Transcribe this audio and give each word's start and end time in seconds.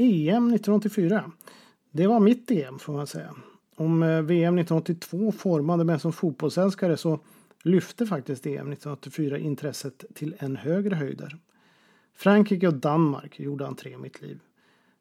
EM 0.00 0.54
1984. 0.54 1.30
Det 1.90 2.06
var 2.06 2.20
mitt 2.20 2.50
EM 2.50 2.78
får 2.78 2.92
man 2.92 3.06
säga. 3.06 3.34
Om 3.76 4.02
eh, 4.02 4.08
VM 4.08 4.58
1982 4.58 5.32
formade 5.32 5.84
mig 5.84 6.00
som 6.00 6.12
fotbollsälskare 6.12 6.96
så 6.96 7.20
lyfte 7.62 8.06
faktiskt 8.06 8.46
EM 8.46 8.52
1984 8.52 9.38
intresset 9.38 10.04
till 10.14 10.34
en 10.38 10.56
högre 10.56 10.94
höjder. 10.94 11.36
Frankrike 12.14 12.66
och 12.66 12.74
Danmark 12.74 13.40
gjorde 13.40 13.66
entré 13.66 13.90
i 13.90 13.96
mitt 13.96 14.22
liv. 14.22 14.40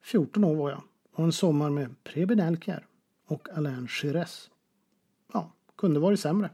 14 0.03 0.43
år 0.43 0.55
var 0.55 0.69
jag 0.69 0.81
och 1.13 1.23
en 1.23 1.31
sommar 1.31 1.69
med 1.69 2.03
Preben 2.03 2.39
Elkjær 2.39 2.85
och 3.27 3.47
Alain 3.57 3.87
Giresse. 3.87 4.49
Ja, 5.33 5.53
kunde 5.77 5.99
varit 5.99 6.19
sämre. 6.19 6.49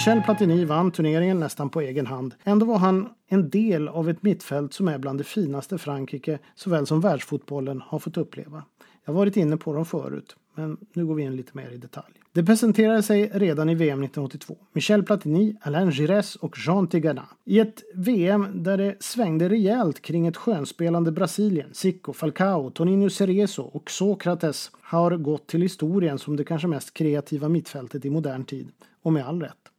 Michel 0.00 0.22
Platini 0.22 0.64
vann 0.64 0.90
turneringen 0.90 1.40
nästan 1.40 1.70
på 1.70 1.80
egen 1.80 2.06
hand. 2.06 2.34
Ändå 2.44 2.66
var 2.66 2.78
han 2.78 3.08
en 3.28 3.50
del 3.50 3.88
av 3.88 4.08
ett 4.08 4.22
mittfält 4.22 4.72
som 4.72 4.88
är 4.88 4.98
bland 4.98 5.18
det 5.20 5.24
finaste 5.24 5.78
Frankrike 5.78 6.38
såväl 6.54 6.86
som 6.86 7.00
världsfotbollen 7.00 7.82
har 7.86 7.98
fått 7.98 8.16
uppleva. 8.16 8.64
Jag 9.04 9.12
har 9.12 9.18
varit 9.18 9.36
inne 9.36 9.56
på 9.56 9.74
dem 9.74 9.84
förut, 9.84 10.36
men 10.54 10.76
nu 10.92 11.06
går 11.06 11.14
vi 11.14 11.22
in 11.22 11.36
lite 11.36 11.50
mer 11.54 11.70
i 11.70 11.76
detalj. 11.76 12.14
Det 12.32 12.44
presenterade 12.44 13.02
sig 13.02 13.30
redan 13.34 13.68
i 13.68 13.74
VM 13.74 14.02
1982. 14.02 14.56
Michel 14.72 15.02
Platini, 15.02 15.56
Alain 15.60 15.92
Giresse 15.92 16.38
och 16.42 16.56
Jean 16.66 16.88
Tigana. 16.88 17.28
I 17.44 17.58
ett 17.58 17.82
VM 17.94 18.48
där 18.54 18.78
det 18.78 18.96
svängde 19.00 19.48
rejält 19.48 20.02
kring 20.02 20.26
ett 20.26 20.36
skönspelande 20.36 21.12
Brasilien. 21.12 21.70
Zico, 21.72 22.12
Falcao, 22.12 22.70
Toninho 22.70 23.10
Cerezo 23.10 23.62
och 23.62 23.90
Sokrates 23.90 24.70
har 24.82 25.16
gått 25.16 25.46
till 25.46 25.62
historien 25.62 26.18
som 26.18 26.36
det 26.36 26.44
kanske 26.44 26.68
mest 26.68 26.94
kreativa 26.94 27.48
mittfältet 27.48 28.04
i 28.04 28.10
modern 28.10 28.44
tid. 28.44 28.68
Och 29.02 29.12
med 29.12 29.28
all 29.28 29.42
rätt. 29.42 29.69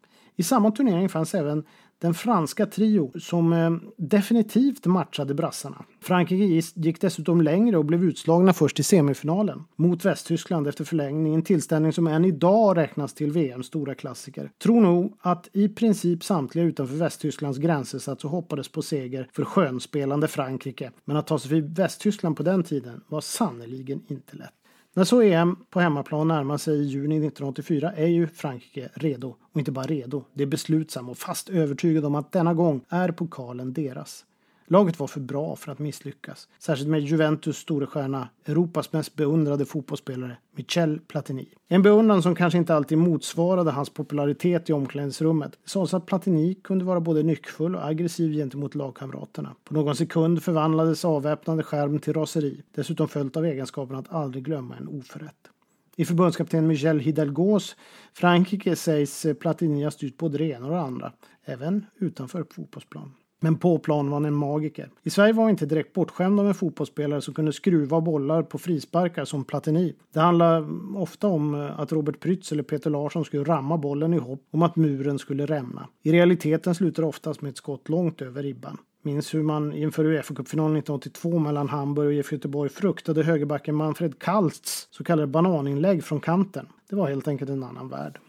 I 0.42 0.44
samma 0.44 0.72
turnering 0.72 1.10
fanns 1.10 1.36
även 1.36 1.64
den 2.00 2.14
franska 2.14 2.66
trio 2.66 3.12
som 3.20 3.54
eh, 3.54 3.72
definitivt 3.98 4.86
matchade 4.86 5.34
brassarna. 5.34 5.86
Frankrike 6.00 6.70
gick 6.76 7.02
dessutom 7.02 7.42
längre 7.42 7.78
och 7.78 7.86
blev 7.86 8.04
utslagna 8.04 8.54
först 8.54 8.80
i 8.80 8.84
semifinalen 8.84 9.64
mot 9.76 10.06
Västtyskland 10.06 10.68
efter 10.68 10.84
förlängning, 10.84 11.36
en 11.36 11.44
tillställning 11.44 11.94
som 11.94 12.08
än 12.08 12.26
idag 12.26 12.78
räknas 12.78 13.14
till 13.14 13.32
VMs 13.32 13.66
stora 13.66 13.96
klassiker. 13.96 14.52
Tror 14.64 14.82
nog 14.82 15.18
att 15.22 15.50
i 15.54 15.70
princip 15.70 16.24
samtliga 16.24 16.66
utanför 16.66 16.96
Västtysklands 16.96 17.58
gränser 17.58 18.00
satt 18.00 18.24
och 18.24 18.32
hoppades 18.32 18.70
på 18.70 18.82
seger 18.82 19.28
för 19.34 19.46
skönspelande 19.46 20.28
Frankrike, 20.28 20.92
men 21.06 21.18
att 21.18 21.28
ta 21.28 21.40
sig 21.40 21.50
förbi 21.50 21.74
Västtyskland 21.82 22.38
på 22.38 22.44
den 22.44 22.64
tiden 22.64 23.02
var 23.08 23.22
sannerligen 23.22 24.02
inte 24.08 24.38
lätt. 24.38 24.61
När 24.94 25.04
så 25.04 25.22
EM 25.22 25.58
på 25.70 25.80
hemmaplan 25.80 26.28
närmar 26.28 26.58
sig 26.58 26.74
i 26.74 26.84
juni 26.84 27.16
1984 27.16 27.94
är 27.94 28.08
ju 28.08 28.28
Frankrike 28.28 28.90
redo. 28.94 29.36
Och 29.52 29.60
inte 29.60 29.72
bara 29.72 29.86
redo, 29.86 30.24
det 30.34 30.44
är 30.44 30.48
beslutsam 30.48 31.10
och 31.10 31.18
fast 31.18 31.50
övertygad 31.50 32.06
om 32.06 32.16
att 32.16 32.32
denna 32.32 32.54
gång 32.54 32.82
är 32.90 33.12
pokalen 33.12 33.74
deras. 33.74 34.26
Laget 34.72 35.00
var 35.00 35.08
för 35.08 35.20
bra 35.20 35.56
för 35.56 35.72
att 35.72 35.80
misslyckas. 35.80 36.48
Särskilt 36.60 36.90
med 36.90 37.02
Juventus 37.02 37.58
store 37.58 37.86
stjärna, 37.86 38.30
Europas 38.46 38.94
mest 38.94 39.16
beundrade 39.16 39.66
fotbollsspelare, 39.66 40.38
Michel 40.56 41.00
Platini. 41.00 41.48
En 41.68 41.82
beundran 41.82 42.24
som 42.24 42.36
kanske 42.36 42.58
inte 42.58 42.76
alltid 42.76 42.98
motsvarade 42.98 43.72
hans 43.72 43.90
popularitet 43.90 44.70
i 44.70 44.74
omklädningsrummet. 44.74 45.52
Det 45.64 45.70
sades 45.70 45.94
att 45.94 46.06
Platini 46.06 46.54
kunde 46.54 46.86
vara 46.86 47.00
både 47.00 47.24
nyckfull 47.24 47.76
och 47.76 47.86
aggressiv 47.86 48.34
gentemot 48.34 48.76
lagkamraterna. 48.76 49.56
På 49.64 49.74
någon 49.74 49.96
sekund 49.96 50.44
förvandlades 50.44 51.06
avväpnande 51.06 51.64
skärm 51.64 52.00
till 52.00 52.14
raseri. 52.14 52.64
Dessutom 52.76 53.08
följt 53.08 53.38
av 53.38 53.46
egenskapen 53.46 53.96
att 53.96 54.14
aldrig 54.14 54.44
glömma 54.46 54.76
en 54.78 54.88
oförrätt. 54.88 55.48
I 55.96 56.06
förbundskapten 56.06 56.68
Michel 56.68 57.00
Hidalgos 57.00 57.76
Frankrike 58.14 58.76
sägs 58.76 59.26
Platini 59.40 59.84
ha 59.84 59.92
styrt 59.92 60.18
både 60.18 60.38
det 60.38 60.46
ena 60.46 60.66
och 60.66 60.72
det 60.72 60.82
andra, 60.82 61.12
även 61.46 61.86
utanför 62.00 62.46
fotbollsplan. 62.52 63.12
Men 63.44 63.58
på 63.58 63.80
plan 63.80 64.10
var 64.10 64.16
han 64.16 64.26
en 64.26 64.34
magiker. 64.34 64.90
I 65.04 65.10
Sverige 65.10 65.34
var 65.34 65.44
han 65.44 65.50
inte 65.50 65.66
direkt 65.66 65.94
bortskämd 65.94 66.40
av 66.40 66.48
en 66.48 66.54
fotbollsspelare 66.54 67.22
som 67.22 67.34
kunde 67.34 67.54
skruva 67.54 68.02
bollar 68.02 68.44
på 68.44 68.58
frisparkar 68.58 69.26
som 69.26 69.44
Platini. 69.44 69.96
Det 70.14 70.20
handlade 70.20 70.68
ofta 70.96 71.28
om 71.28 71.56
eh, 71.56 71.80
att 71.80 71.92
Robert 71.92 72.20
Prytz 72.20 72.52
eller 72.52 72.64
Peter 72.64 72.90
Larsson 72.90 73.26
skulle 73.26 73.44
ramma 73.44 73.78
bollen 73.78 74.14
i 74.14 74.18
hopp 74.18 74.44
om 74.52 74.62
att 74.62 74.76
muren 74.76 75.20
skulle 75.20 75.46
rämna. 75.46 75.88
I 76.02 76.12
realiteten 76.12 76.76
slutade 76.76 77.02
det 77.02 77.10
oftast 77.10 77.42
med 77.42 77.50
ett 77.50 77.58
skott 77.58 77.90
långt 77.90 78.22
över 78.22 78.44
ribban. 78.44 78.78
Minns 79.04 79.34
hur 79.34 79.44
man 79.44 79.74
inför 79.74 80.06
Uefa-cupfinalen 80.06 80.78
1982 80.78 81.40
mellan 81.40 81.70
Hamburg 81.70 82.08
och 82.08 82.14
IFK 82.14 82.36
Göteborg 82.36 82.70
fruktade 82.70 83.24
högerbacken 83.24 83.76
Manfred 83.76 84.20
Kalsts 84.20 84.88
så 84.92 85.04
kallade 85.04 85.28
bananinlägg 85.28 86.04
från 86.04 86.20
kanten. 86.20 86.68
Det 86.90 86.96
var 86.96 87.10
helt 87.10 87.28
enkelt 87.28 87.50
en 87.50 87.64
annan 87.64 87.90
värld. 87.90 88.20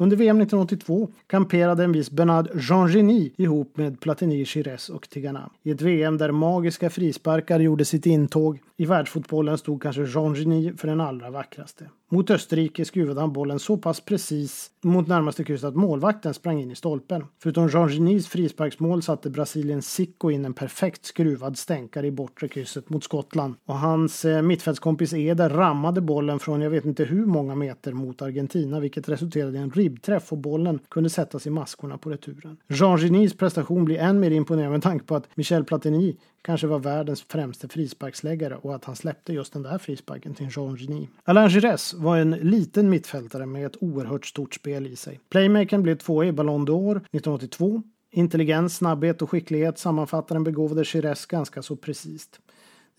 Under 0.00 0.16
VM 0.16 0.40
1982 0.40 1.08
kamperade 1.26 1.84
en 1.84 1.92
viss 1.92 2.10
Bernard 2.10 2.48
Jean 2.54 2.88
Geny 2.88 3.32
ihop 3.36 3.76
med 3.76 4.00
Platini, 4.00 4.44
Chires 4.44 4.88
och 4.88 5.08
Tigana. 5.10 5.50
I 5.62 5.70
ett 5.70 5.82
VM 5.82 6.18
där 6.18 6.30
magiska 6.30 6.90
frisparkar 6.90 7.60
gjorde 7.60 7.84
sitt 7.84 8.06
intåg. 8.06 8.58
I 8.80 8.86
världsfotbollen 8.86 9.58
stod 9.58 9.82
kanske 9.82 10.02
Jean 10.02 10.34
Geny 10.34 10.76
för 10.76 10.88
den 10.88 11.00
allra 11.00 11.30
vackraste. 11.30 11.90
Mot 12.10 12.30
Österrike 12.30 12.84
skruvade 12.84 13.20
han 13.20 13.32
bollen 13.32 13.58
så 13.58 13.76
pass 13.76 14.00
precis 14.00 14.70
mot 14.82 15.08
närmaste 15.08 15.44
kryss 15.44 15.64
att 15.64 15.76
målvakten 15.76 16.34
sprang 16.34 16.60
in 16.60 16.70
i 16.70 16.74
stolpen. 16.74 17.24
Förutom 17.42 17.68
Jean 17.68 17.88
Genys 17.88 18.28
frisparksmål 18.28 19.02
satte 19.02 19.30
Brasiliens 19.30 19.92
Zico 19.92 20.30
in 20.30 20.44
en 20.44 20.54
perfekt 20.54 21.04
skruvad 21.04 21.58
stänkare 21.58 22.06
i 22.06 22.10
bortre 22.10 22.48
krysset 22.48 22.90
mot 22.90 23.04
Skottland 23.04 23.54
och 23.64 23.78
hans 23.78 24.24
eh, 24.24 24.42
mittfältskompis 24.42 25.12
Eder 25.12 25.50
rammade 25.50 26.00
bollen 26.00 26.38
från 26.38 26.60
jag 26.60 26.70
vet 26.70 26.84
inte 26.84 27.04
hur 27.04 27.26
många 27.26 27.54
meter 27.54 27.92
mot 27.92 28.22
Argentina 28.22 28.80
vilket 28.80 29.08
resulterade 29.08 29.58
i 29.58 29.60
en 29.60 29.70
ribbträff 29.70 30.32
och 30.32 30.38
bollen 30.38 30.78
kunde 30.88 31.10
sättas 31.10 31.46
i 31.46 31.50
maskorna 31.50 31.98
på 31.98 32.10
returen. 32.10 32.56
Jean 32.68 32.98
Genys 32.98 33.36
prestation 33.36 33.84
blir 33.84 33.98
än 33.98 34.20
mer 34.20 34.30
imponerande 34.30 34.72
med 34.72 34.82
tanke 34.82 35.04
på 35.04 35.16
att 35.16 35.28
Michel 35.36 35.64
Platini 35.64 36.16
kanske 36.42 36.66
var 36.66 36.78
världens 36.78 37.22
främste 37.22 37.68
frisparksläggare 37.68 38.56
och 38.56 38.74
att 38.74 38.84
han 38.84 38.96
släppte 38.96 39.32
just 39.32 39.52
den 39.52 39.62
där 39.62 39.78
frisparken 39.78 40.34
till 40.34 40.48
Jean 40.56 40.76
Geny. 40.76 41.08
Alain 41.24 41.50
Giresse 41.50 41.96
var 41.96 42.16
en 42.16 42.30
liten 42.30 42.90
mittfältare 42.90 43.46
med 43.46 43.66
ett 43.66 43.76
oerhört 43.82 44.26
stort 44.26 44.54
spel 44.54 44.86
i 44.86 44.96
sig. 44.96 45.20
Playmakern 45.30 45.82
blev 45.82 45.96
två 45.96 46.24
i 46.24 46.32
Ballon 46.32 46.66
d'Or 46.66 46.96
1982. 46.96 47.82
Intelligens, 48.12 48.76
snabbhet 48.76 49.22
och 49.22 49.30
skicklighet 49.30 49.78
sammanfattar 49.78 50.34
den 50.34 50.44
begåvade 50.44 50.84
Giresse 50.84 51.26
ganska 51.30 51.62
så 51.62 51.76
precis. 51.76 52.28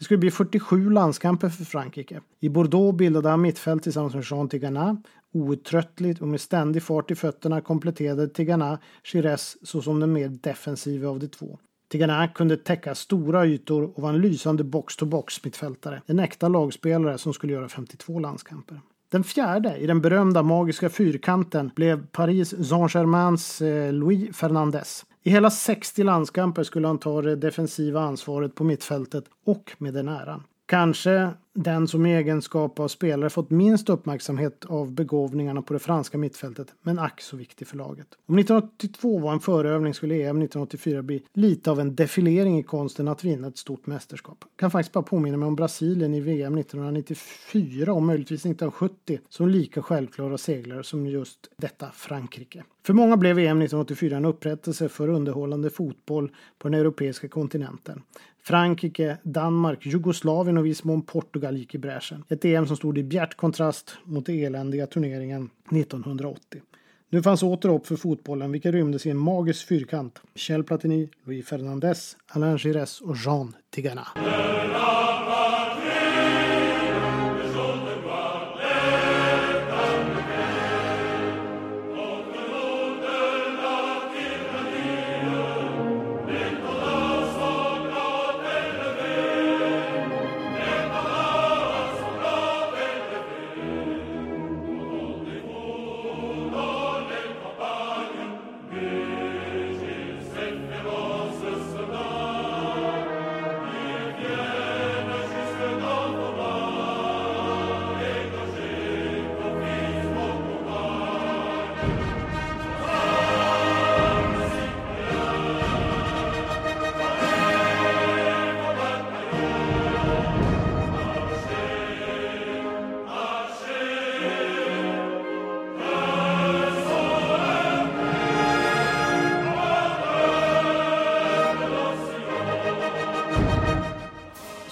Det 0.02 0.06
skulle 0.06 0.18
bli 0.18 0.31
47 0.31 0.90
landskamper 0.90 1.50
för 1.50 1.66
Frankrike. 1.66 2.22
I 2.40 2.50
Bordeaux 2.50 2.97
bildade 2.97 3.29
han 3.29 3.41
mittfält 3.41 3.84
tillsammans 3.84 4.13
med 4.13 4.23
Jean 4.31 4.50
Tigana. 4.50 5.02
Outtröttligt 5.34 6.22
och 6.22 6.28
med 6.28 6.41
ständig 6.41 6.84
fart 6.84 7.12
i 7.12 7.16
fötterna 7.16 7.62
kompletterade 7.62 8.28
Tigana 8.28 8.79
Giresse 9.03 9.58
såsom 9.63 10.00
den 10.00 10.13
mer 10.13 10.29
defensiva 10.29 11.09
av 11.09 11.19
de 11.19 11.28
två. 11.28 11.59
Tigana 11.91 12.28
kunde 12.28 12.57
täcka 12.57 12.96
stora 12.96 13.46
ytor 13.46 13.84
och 13.96 14.02
var 14.02 14.09
en 14.09 14.22
lysande 14.22 14.63
box-to-box 14.63 15.44
mittfältare. 15.44 16.02
En 16.06 16.19
äkta 16.19 16.47
lagspelare 16.47 17.18
som 17.18 17.34
skulle 17.34 17.53
göra 17.53 17.69
52 17.69 18.19
landskamper. 18.19 18.81
Den 19.12 19.24
fjärde 19.24 19.78
i 19.78 19.88
den 19.88 20.02
berömda 20.02 20.43
magiska 20.43 20.90
fyrkanten 20.90 21.72
blev 21.76 22.08
Paris 22.08 22.53
Saint-Germains 22.70 23.61
eh, 23.61 23.93
Louis 23.93 24.38
Fernandez. 24.38 25.05
I 25.23 25.29
hela 25.29 25.49
60 25.49 26.03
landskamper 26.03 26.64
skulle 26.64 26.88
han 26.88 26.97
ta 26.97 27.22
det 27.22 27.35
defensiva 27.35 28.02
ansvaret 28.02 28.55
på 28.55 28.64
mittfältet 28.64 29.26
och 29.46 29.72
med 29.78 29.94
den 29.94 30.08
äran. 30.08 30.44
Kanske 30.72 31.29
den 31.53 31.88
som 31.88 32.06
i 32.06 32.16
egenskap 32.16 32.79
av 32.79 32.88
spelare 32.88 33.29
fått 33.29 33.50
minst 33.50 33.90
uppmärksamhet 33.90 34.66
av 34.66 34.91
begåvningarna 34.91 35.62
på 35.62 35.73
det 35.73 35.79
franska 35.79 36.18
mittfältet, 36.18 36.68
men 36.82 37.00
ack 37.00 37.22
så 37.22 37.38
viktig 37.38 37.68
för 37.68 37.78
laget. 37.78 38.08
Om 38.26 38.40
1982 38.40 39.20
var 39.20 39.34
en 39.34 39.40
förövning 39.40 39.94
skulle 39.94 40.16
EM 40.16 40.41
1984 40.41 41.02
bli 41.02 41.23
lite 41.34 41.72
av 41.72 41.79
en 41.79 41.96
defilering 41.96 42.59
i 42.59 42.64
konsten 42.64 43.08
att 43.08 43.23
vinna 43.23 43.47
ett 43.47 43.58
stort 43.58 43.88
mästerskap. 43.88 44.46
Kan 44.56 44.72
faktiskt 44.72 44.94
bara 44.94 45.03
påminna 45.03 45.38
mig 45.38 45.47
om 45.47 45.56
Brasilien 45.56 46.14
i 46.14 46.20
VM 46.20 46.58
1994 46.58 47.94
och 47.94 48.03
möjligtvis 48.03 48.40
1970 48.40 49.20
som 49.29 49.50
lika 49.50 49.82
självklara 49.82 50.38
seglare 50.38 50.84
som 50.84 51.08
just 51.08 51.40
detta 51.58 51.91
Frankrike. 51.94 52.64
För 52.85 52.94
många 52.94 53.18
blev 53.18 53.40
EM 53.40 53.62
1984 53.62 54.18
en 54.18 54.26
upprättelse 54.26 54.90
för 54.90 55.08
underhållande 55.08 55.70
fotboll 55.70 56.32
på 56.59 56.70
den 56.70 56.79
europeiska 56.79 57.28
kontinenten. 57.28 58.02
Frankrike, 58.43 59.17
Danmark, 59.23 59.85
Jugoslavien 59.85 60.58
och 60.58 60.66
viss 60.66 60.84
mån 60.84 61.02
Portugal 61.02 61.58
gick 61.58 61.76
i 61.76 61.78
bräschen. 61.78 62.23
Ett 62.29 62.46
EM 62.46 62.67
som 62.67 62.78
stod 62.78 62.97
i 62.97 63.03
bjärt 63.03 63.35
kontrast 63.35 63.97
mot 64.03 64.26
den 64.26 64.35
eländiga 64.35 64.88
turneringen 64.88 65.49
1980. 65.72 66.61
Nu 67.09 67.23
fanns 67.23 67.43
åter 67.43 67.70
hopp 67.70 67.88
för 67.88 67.96
fotbollen, 67.96 68.52
vilket 68.52 68.73
rymdes 68.73 69.05
i 69.05 69.09
en 69.09 69.17
magisk 69.17 69.67
fyrkant. 69.67 70.22
Michel 70.34 70.64
Platini, 70.64 71.09
Louis 71.23 71.46
Fernandez, 71.46 72.17
Alain 72.28 72.58
Giresse 72.58 73.03
och 73.03 73.16
Jean 73.26 73.55
Tigana. 73.70 74.08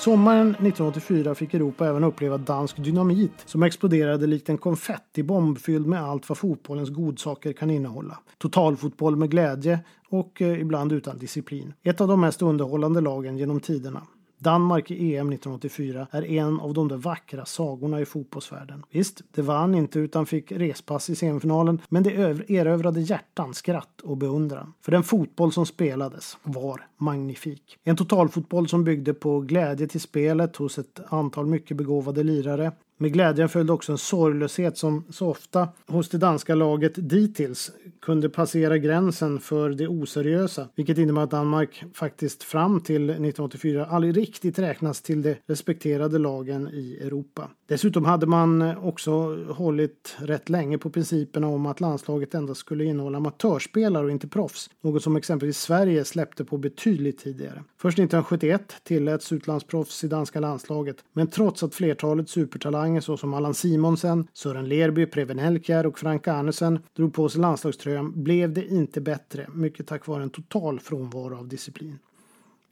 Sommaren 0.09 0.49
1984 0.49 1.35
fick 1.35 1.53
Europa 1.53 1.87
även 1.87 2.03
uppleva 2.03 2.37
dansk 2.37 2.77
dynamit 2.77 3.31
som 3.45 3.63
exploderade 3.63 4.27
likt 4.27 4.49
en 4.49 4.57
konfettibomb 4.57 5.59
fylld 5.59 5.87
med 5.87 6.03
allt 6.03 6.29
vad 6.29 6.37
fotbollens 6.37 6.89
godsaker 6.89 7.53
kan 7.53 7.69
innehålla. 7.71 8.19
Totalfotboll 8.37 9.15
med 9.15 9.31
glädje 9.31 9.79
och 10.09 10.41
eh, 10.41 10.61
ibland 10.61 10.91
utan 10.91 11.17
disciplin. 11.17 11.73
Ett 11.83 12.01
av 12.01 12.07
de 12.07 12.21
mest 12.21 12.41
underhållande 12.41 13.01
lagen 13.01 13.37
genom 13.37 13.59
tiderna. 13.59 14.01
Danmark 14.39 14.91
i 14.91 15.15
EM 15.15 15.27
1984 15.27 16.07
är 16.11 16.23
en 16.23 16.59
av 16.59 16.73
de 16.73 16.87
där 16.87 16.97
vackra 16.97 17.45
sagorna 17.45 18.01
i 18.01 18.05
fotbollsvärlden. 18.05 18.83
Visst, 18.91 19.21
det 19.31 19.41
vann 19.41 19.75
inte 19.75 19.99
utan 19.99 20.25
fick 20.25 20.51
respass 20.51 21.09
i 21.09 21.15
semifinalen, 21.15 21.81
men 21.89 22.03
det 22.03 22.11
erövrade 22.47 23.01
hjärtan, 23.01 23.53
skratt 23.53 24.01
och 24.01 24.17
beundran. 24.17 24.73
För 24.81 24.91
den 24.91 25.03
fotboll 25.03 25.51
som 25.51 25.65
spelades 25.65 26.37
var 26.43 26.81
magnifik. 26.97 27.77
En 27.83 27.95
totalfotboll 27.95 28.67
som 28.67 28.83
byggde 28.83 29.13
på 29.13 29.39
glädje 29.39 29.87
till 29.87 30.01
spelet 30.01 30.55
hos 30.55 30.77
ett 30.77 30.99
antal 31.09 31.45
mycket 31.45 31.77
begåvade 31.77 32.23
lirare, 32.23 32.71
med 33.01 33.13
glädjen 33.13 33.49
följde 33.49 33.73
också 33.73 33.91
en 33.91 33.97
sorglöshet 33.97 34.77
som 34.77 35.03
så 35.09 35.29
ofta 35.29 35.67
hos 35.87 36.09
det 36.09 36.17
danska 36.17 36.55
laget 36.55 36.93
dittills 36.95 37.71
kunde 38.01 38.29
passera 38.29 38.77
gränsen 38.77 39.39
för 39.39 39.69
det 39.69 39.87
oseriösa, 39.87 40.67
vilket 40.75 40.97
innebär 40.97 41.21
att 41.21 41.31
Danmark 41.31 41.83
faktiskt 41.93 42.43
fram 42.43 42.81
till 42.81 43.09
1984 43.09 43.85
aldrig 43.85 44.17
riktigt 44.17 44.59
räknas 44.59 45.01
till 45.01 45.21
de 45.21 45.35
respekterade 45.47 46.17
lagen 46.17 46.69
i 46.73 46.97
Europa. 47.01 47.49
Dessutom 47.67 48.05
hade 48.05 48.25
man 48.25 48.77
också 48.77 49.11
hållit 49.49 50.15
rätt 50.17 50.49
länge 50.49 50.77
på 50.77 50.89
principerna 50.89 51.47
om 51.47 51.65
att 51.65 51.81
landslaget 51.81 52.33
endast 52.33 52.59
skulle 52.59 52.83
innehålla 52.83 53.17
amatörspelare 53.17 54.05
och 54.05 54.11
inte 54.11 54.27
proffs, 54.27 54.69
något 54.81 55.03
som 55.03 55.15
exempelvis 55.15 55.57
Sverige 55.57 56.05
släppte 56.05 56.45
på 56.45 56.57
betydligt 56.57 57.19
tidigare. 57.19 57.63
Först 57.77 57.99
1971 57.99 58.75
tilläts 58.83 59.31
utlandsproffs 59.31 60.03
i 60.03 60.07
danska 60.07 60.39
landslaget, 60.39 60.97
men 61.13 61.27
trots 61.27 61.63
att 61.63 61.75
flertalet 61.75 62.29
supertalanger 62.29 62.88
talanger 62.89 63.01
såsom 63.01 63.33
Allan 63.33 63.53
Simonsen, 63.53 64.27
Sören 64.33 64.69
Lerby, 64.69 65.05
Preben 65.05 65.39
Elkjær 65.39 65.85
och 65.85 65.99
Frank 65.99 66.27
Arnesen 66.27 66.79
drog 66.95 67.13
på 67.13 67.29
sig 67.29 67.41
landslagströjan 67.41 68.23
blev 68.23 68.53
det 68.53 68.65
inte 68.65 69.01
bättre, 69.01 69.47
mycket 69.53 69.87
tack 69.87 70.07
vare 70.07 70.23
en 70.23 70.29
total 70.29 70.79
frånvaro 70.79 71.37
av 71.37 71.47
disciplin. 71.47 71.99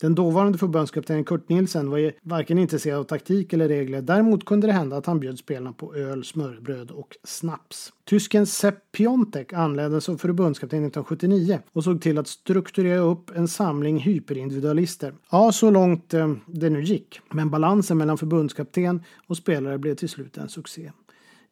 Den 0.02 0.16
dåvarande 0.16 0.58
förbundskaptenen 0.58 1.24
Kurt 1.24 1.50
Nielsen 1.50 1.90
var 1.90 2.12
varken 2.22 2.58
intresserad 2.58 3.00
av 3.00 3.04
taktik 3.04 3.54
eller 3.54 3.68
regler. 3.68 4.02
Däremot 4.02 4.46
kunde 4.46 4.68
det 4.68 4.74
hända 4.74 4.98
att 4.98 5.06
han 5.06 5.20
bjöd 5.20 5.40
spelarna 5.40 5.74
på 5.74 5.96
öl, 5.96 6.24
smörbröd 6.24 6.92
och 6.92 7.18
snaps. 7.24 7.94
Tysken 8.06 8.46
Sepp 8.46 8.92
Piontek 8.92 9.54
anlände 9.54 10.02
som 10.02 10.18
förbundskapten 10.18 10.80
1979 10.80 11.60
och 11.74 11.84
såg 11.84 12.02
till 12.02 12.18
att 12.18 12.28
strukturera 12.28 13.00
upp 13.00 13.32
en 13.36 13.48
samling 13.48 14.00
hyperindividualister. 14.00 15.14
Ja, 15.32 15.52
så 15.52 15.72
långt 15.72 16.14
eh, 16.14 16.34
det 16.46 16.70
nu 16.70 16.84
gick. 16.84 17.20
Men 17.32 17.50
balansen 17.50 17.98
mellan 17.98 18.18
förbundskapten 18.18 19.04
och 19.28 19.38
spelare 19.38 19.78
blev 19.78 19.96
till 19.96 20.10
slut 20.10 20.38
en 20.38 20.50
succé. 20.50 20.92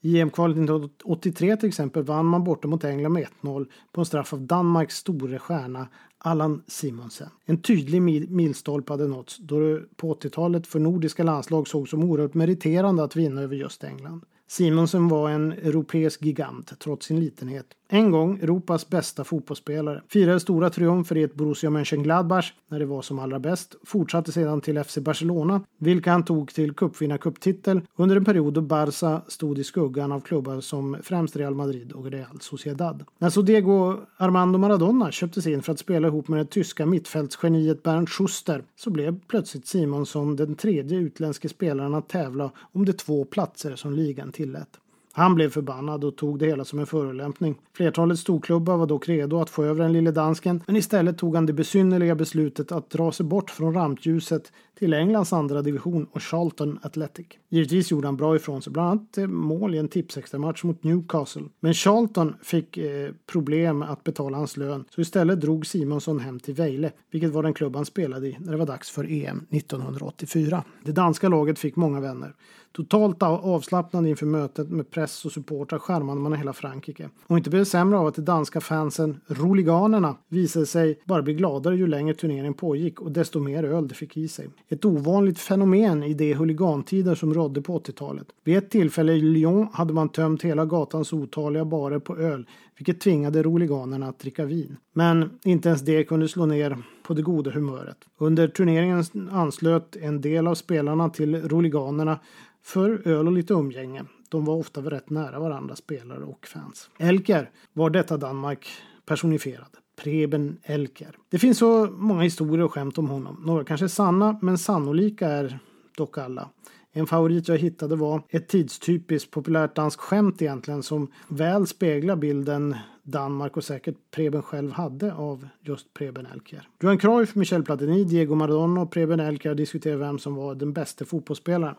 I 0.06 0.20
EM-kvalet 0.20 0.58
1983 0.58 1.58
till 1.58 1.70
exempel 1.70 2.04
vann 2.04 2.26
man 2.26 2.44
borta 2.44 2.68
mot 2.68 2.84
England 2.84 3.14
med 3.14 3.28
1-0 3.42 3.66
på 3.92 4.02
en 4.02 4.06
straff 4.06 4.34
av 4.34 4.42
Danmarks 4.42 4.96
store 4.96 5.40
stjärna 5.40 5.88
Allan 6.18 6.64
Simonsen. 6.68 7.30
En 7.46 7.62
tydlig 7.62 8.02
milstolpe 8.32 8.94
hade 8.94 9.08
nåtts 9.08 9.38
då 9.38 9.60
det 9.60 9.98
på 9.98 10.14
80-talet 10.14 10.68
för 10.68 10.80
nordiska 10.80 11.24
landslag 11.24 11.68
såg 11.68 11.90
som 11.90 12.04
oerhört 12.04 12.34
meriterande 12.34 13.04
att 13.04 13.16
vinna 13.16 13.42
över 13.42 13.56
just 13.56 13.84
England. 13.84 14.26
Simonsen 14.48 15.08
var 15.08 15.30
en 15.30 15.52
europeisk 15.52 16.22
gigant 16.22 16.80
trots 16.80 17.06
sin 17.06 17.20
litenhet. 17.20 17.66
En 17.88 18.12
gång 18.12 18.40
Europas 18.40 18.90
bästa 18.90 19.24
fotbollsspelare. 19.24 20.02
Firade 20.08 20.40
stora 20.40 20.70
triumfer 20.70 21.18
i 21.18 21.24
ett 21.24 21.36
Borussia 21.36 21.70
Mönchengladbach 21.70 22.54
när 22.68 22.80
det 22.80 22.86
var 22.86 23.02
som 23.02 23.20
allra 23.20 23.40
bäst. 23.40 23.76
Fortsatte 23.84 24.32
sedan 24.32 24.62
till 24.62 24.84
FC 24.84 24.98
Barcelona, 24.98 25.62
vilka 25.78 26.12
han 26.12 26.26
tog 26.26 26.54
till 26.54 26.74
cupvinnarcuptitel 26.74 27.82
under 27.96 28.16
en 28.16 28.26
period 28.26 28.54
då 28.54 28.62
Barca 28.62 29.22
stod 29.28 29.60
i 29.60 29.64
skuggan 29.64 30.12
av 30.12 30.20
klubbar 30.20 30.62
som 30.62 30.98
främst 31.04 31.36
Real 31.36 31.56
Madrid 31.56 31.92
och 31.92 32.06
Real 32.12 32.42
Sociedad. 32.42 33.04
När 33.18 33.30
så 33.30 33.42
Diego 33.42 33.98
Armando 34.18 34.60
Maradona 34.60 35.12
köptes 35.12 35.48
in 35.48 35.62
för 35.62 35.72
att 35.72 35.80
spela 35.80 36.08
ihop 36.08 36.28
med 36.28 36.40
det 36.40 36.46
tyska 36.46 36.86
mittfältsgeniet 36.86 37.84
Bernd 37.84 38.10
Schuster 38.10 38.64
så 38.76 38.90
blev 38.90 39.20
plötsligt 39.28 39.68
Simonsson 39.68 40.36
den 40.36 40.56
tredje 40.56 40.98
utländske 40.98 41.50
spelaren 41.50 41.96
att 41.96 42.10
tävla 42.10 42.52
om 42.58 42.86
de 42.86 42.94
två 42.94 43.26
platser 43.26 43.76
som 43.76 43.94
ligan 43.94 44.32
tillät. 44.36 44.80
Han 45.18 45.36
blev 45.36 45.50
förbannad 45.50 46.04
och 46.04 46.16
tog 46.16 46.40
det 46.40 46.46
hela 46.46 46.66
som 46.66 46.80
en 46.80 46.86
förolämpning. 46.86 47.56
Flertalet 47.78 48.20
storklubbar 48.20 48.78
var 48.78 48.86
dock 48.86 49.10
redo 49.10 49.42
att 49.42 49.50
få 49.50 49.64
över 49.64 49.84
den 49.84 49.94
lille 49.94 50.12
dansken, 50.12 50.64
men 50.68 50.76
istället 50.76 51.18
tog 51.18 51.36
han 51.36 51.46
det 51.46 51.54
besynnerliga 51.54 52.16
beslutet 52.16 52.72
att 52.72 52.90
dra 52.90 53.12
sig 53.12 53.26
bort 53.26 53.50
från 53.50 53.74
rampljuset 53.74 54.52
till 54.80 54.94
Englands 54.94 55.34
andra 55.34 55.62
division 55.62 56.08
och 56.12 56.24
Charlton 56.24 56.80
Athletic. 56.82 57.28
Givetvis 57.50 57.92
gjorde 57.92 58.08
han 58.08 58.18
bra 58.18 58.36
ifrån 58.36 58.62
sig, 58.62 58.74
bland 58.74 58.90
annat 58.90 59.18
eh, 59.18 59.28
mål 59.28 59.76
i 59.76 59.78
en 59.78 59.88
tipsextramatch 59.88 60.64
mot 60.64 60.84
Newcastle. 60.84 61.44
Men 61.60 61.74
Charlton 61.74 62.36
fick 62.42 62.78
eh, 62.78 63.12
problem 63.26 63.82
att 63.82 64.04
betala 64.04 64.38
hans 64.38 64.58
lön, 64.58 64.86
så 64.90 65.02
istället 65.02 65.42
drog 65.42 65.66
Simonsson 65.66 66.20
hem 66.20 66.40
till 66.40 66.54
Vejle, 66.54 66.92
vilket 67.12 67.32
var 67.32 67.44
den 67.44 67.54
klubb 67.54 67.76
han 67.76 67.86
spelade 67.86 68.28
i 68.28 68.38
när 68.40 68.52
det 68.52 68.58
var 68.58 68.66
dags 68.66 68.90
för 68.90 69.12
EM 69.12 69.46
1984. 69.52 70.64
Det 70.84 70.92
danska 70.92 71.30
laget 71.30 71.60
fick 71.60 71.76
många 71.76 72.00
vänner. 72.00 72.36
Totalt 72.76 73.24
avslappnad 73.24 74.08
inför 74.08 74.26
mötet 74.26 74.70
med 74.70 74.92
press 74.92 75.26
och 75.26 75.32
supportrar 75.32 75.80
skärmade 75.80 76.22
man 76.22 76.34
hela 76.34 76.54
Frankrike. 76.54 77.10
Och 77.28 77.38
inte 77.38 77.50
blev 77.50 77.62
det 77.62 77.66
sämre 77.66 77.98
av 77.98 78.08
att 78.08 78.16
de 78.16 78.22
danska 78.22 78.62
fansen, 78.62 79.22
roliganerna, 79.28 80.16
visade 80.28 80.66
sig 80.66 81.00
bara 81.06 81.22
bli 81.22 81.34
gladare 81.34 81.76
ju 81.76 81.88
längre 81.88 82.16
turneringen 82.16 82.54
pågick 82.54 83.02
och 83.02 83.12
desto 83.12 83.40
mer 83.40 83.64
öl 83.64 83.88
de 83.88 83.96
fick 83.96 84.18
i 84.18 84.28
sig. 84.28 84.50
Ett 84.70 84.86
ovanligt 84.86 85.40
fenomen 85.40 86.04
i 86.04 86.14
de 86.14 86.34
huligantider 86.34 87.16
som 87.16 87.34
rådde 87.34 87.62
på 87.62 87.80
80-talet. 87.80 88.28
Vid 88.44 88.58
ett 88.58 88.70
tillfälle 88.70 89.14
i 89.14 89.22
Lyon 89.22 89.68
hade 89.74 89.94
man 89.94 90.10
tömt 90.10 90.42
hela 90.42 90.66
gatans 90.66 91.14
otaliga 91.14 91.66
barer 91.66 92.00
på 92.00 92.18
öl 92.18 92.46
vilket 92.78 93.02
tvingade 93.02 93.44
roliganerna 93.44 94.08
att 94.08 94.20
dricka 94.20 94.46
vin. 94.46 94.78
Men 94.94 95.40
inte 95.44 95.70
ens 95.70 95.82
det 95.82 96.04
kunde 96.04 96.28
slå 96.28 96.46
ner 96.46 96.78
på 97.04 97.14
det 97.14 97.22
goda 97.22 97.52
humöret. 97.52 97.98
Under 98.18 98.48
turneringen 98.48 99.04
anslöt 99.32 99.96
en 99.96 100.22
del 100.22 100.48
av 100.48 100.56
spelarna 100.56 101.10
till 101.10 101.50
roliganerna 101.50 102.20
för 102.64 103.08
öl 103.08 103.28
och 103.28 103.34
lite 103.34 103.54
umgänge. 103.54 104.06
De 104.30 104.46
var 104.46 104.56
ofta 104.56 104.82
rätt 104.82 105.10
nära 105.10 105.40
varandra, 105.40 105.76
spelare 105.76 106.24
och 106.24 106.48
fans. 106.48 106.90
Elker 106.98 107.50
var 107.74 107.90
detta 107.90 108.18
Danmark 108.18 108.68
personifierad. 109.06 109.78
Preben 109.96 110.58
Elker. 110.64 111.18
Det 111.30 111.40
finns 111.40 111.58
så 111.58 111.86
många 111.86 112.22
historier 112.22 112.66
och 112.66 112.74
skämt 112.74 112.98
om 112.98 113.10
honom. 113.10 113.42
Några 113.46 113.64
kanske 113.64 113.86
är 113.86 113.88
sanna, 113.88 114.40
men 114.42 114.58
sannolika 114.58 115.28
är 115.28 115.60
dock 115.98 116.18
alla. 116.18 116.50
En 116.92 117.08
favorit 117.08 117.48
jag 117.48 117.58
hittade 117.58 117.96
var 117.96 118.22
ett 118.30 118.48
tidstypiskt 118.48 119.32
populärt 119.32 119.76
danskt 119.76 120.02
skämt 120.02 120.42
egentligen 120.42 120.84
som 120.84 121.08
väl 121.28 121.68
speglar 121.68 122.16
bilden 122.16 122.76
Danmark 123.04 123.58
och 123.58 123.64
säkert 123.64 123.96
Preben 124.12 124.42
själv 124.42 124.72
hade 124.72 125.14
av 125.14 125.48
just 125.62 125.94
Preben 125.94 126.26
Elkjær. 126.26 126.70
Johan 126.80 126.98
Cruyff, 126.98 127.36
Michel 127.36 127.64
Platini, 127.64 128.04
Diego 128.04 128.36
Maradona 128.36 128.82
och 128.82 128.92
Preben 128.92 129.20
Elkjær 129.20 129.56
diskuterade 129.56 130.00
vem 130.00 130.20
som 130.20 130.36
var 130.36 130.56
den 130.56 130.74
bästa 130.74 131.06
fotbollsspelaren. 131.06 131.76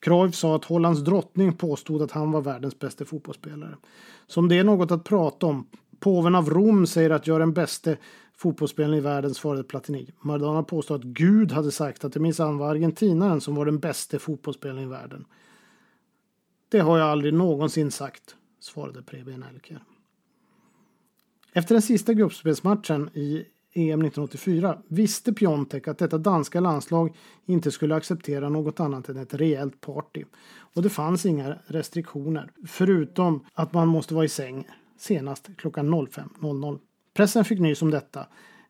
Cruyff 0.00 0.34
sa 0.34 0.56
att 0.56 0.64
Hollands 0.64 1.00
drottning 1.00 1.52
påstod 1.52 2.02
att 2.02 2.12
han 2.12 2.32
var 2.32 2.40
världens 2.40 2.78
bästa 2.78 3.04
fotbollsspelare. 3.04 3.76
Så 4.26 4.40
om 4.40 4.48
det 4.48 4.58
är 4.58 4.64
något 4.64 4.90
att 4.90 5.04
prata 5.04 5.46
om. 5.46 5.66
Påven 6.02 6.34
av 6.34 6.50
Rom 6.50 6.86
säger 6.86 7.10
att 7.10 7.26
jag 7.26 7.34
är 7.34 7.40
den 7.40 7.52
bästa 7.52 7.96
fotbollsspelaren 8.34 8.98
i 8.98 9.00
världen, 9.00 9.34
svarade 9.34 9.64
Platini. 9.64 10.10
Maradona 10.20 10.62
påstod 10.62 11.00
att 11.00 11.06
Gud 11.06 11.52
hade 11.52 11.70
sagt 11.70 12.04
att 12.04 12.12
det 12.12 12.20
minsann 12.20 12.58
var 12.58 12.70
argentinaren 12.70 13.40
som 13.40 13.54
var 13.54 13.66
den 13.66 13.78
bästa 13.78 14.18
fotbollsspelaren 14.18 14.82
i 14.82 14.86
världen. 14.86 15.24
Det 16.68 16.78
har 16.80 16.98
jag 16.98 17.08
aldrig 17.08 17.34
någonsin 17.34 17.90
sagt, 17.90 18.36
svarade 18.60 19.02
Preben 19.02 19.44
Elker. 19.54 19.82
Efter 21.52 21.74
den 21.74 21.82
sista 21.82 22.14
gruppspelsmatchen 22.14 23.10
i 23.14 23.44
EM 23.72 24.00
1984 24.00 24.78
visste 24.88 25.32
Piontek 25.32 25.88
att 25.88 25.98
detta 25.98 26.18
danska 26.18 26.60
landslag 26.60 27.16
inte 27.46 27.70
skulle 27.70 27.94
acceptera 27.94 28.48
något 28.48 28.80
annat 28.80 29.08
än 29.08 29.16
ett 29.16 29.34
rejält 29.34 29.80
party. 29.80 30.24
Och 30.74 30.82
det 30.82 30.90
fanns 30.90 31.26
inga 31.26 31.58
restriktioner, 31.66 32.50
förutom 32.66 33.44
att 33.54 33.72
man 33.72 33.88
måste 33.88 34.14
vara 34.14 34.24
i 34.24 34.28
säng 34.28 34.66
senast 35.02 35.50
klockan 35.56 35.94
05.00. 35.94 36.78
Pressen 37.14 37.44
fick 37.44 37.60
nys 37.60 37.82
om 37.82 37.90
detta 37.90 38.26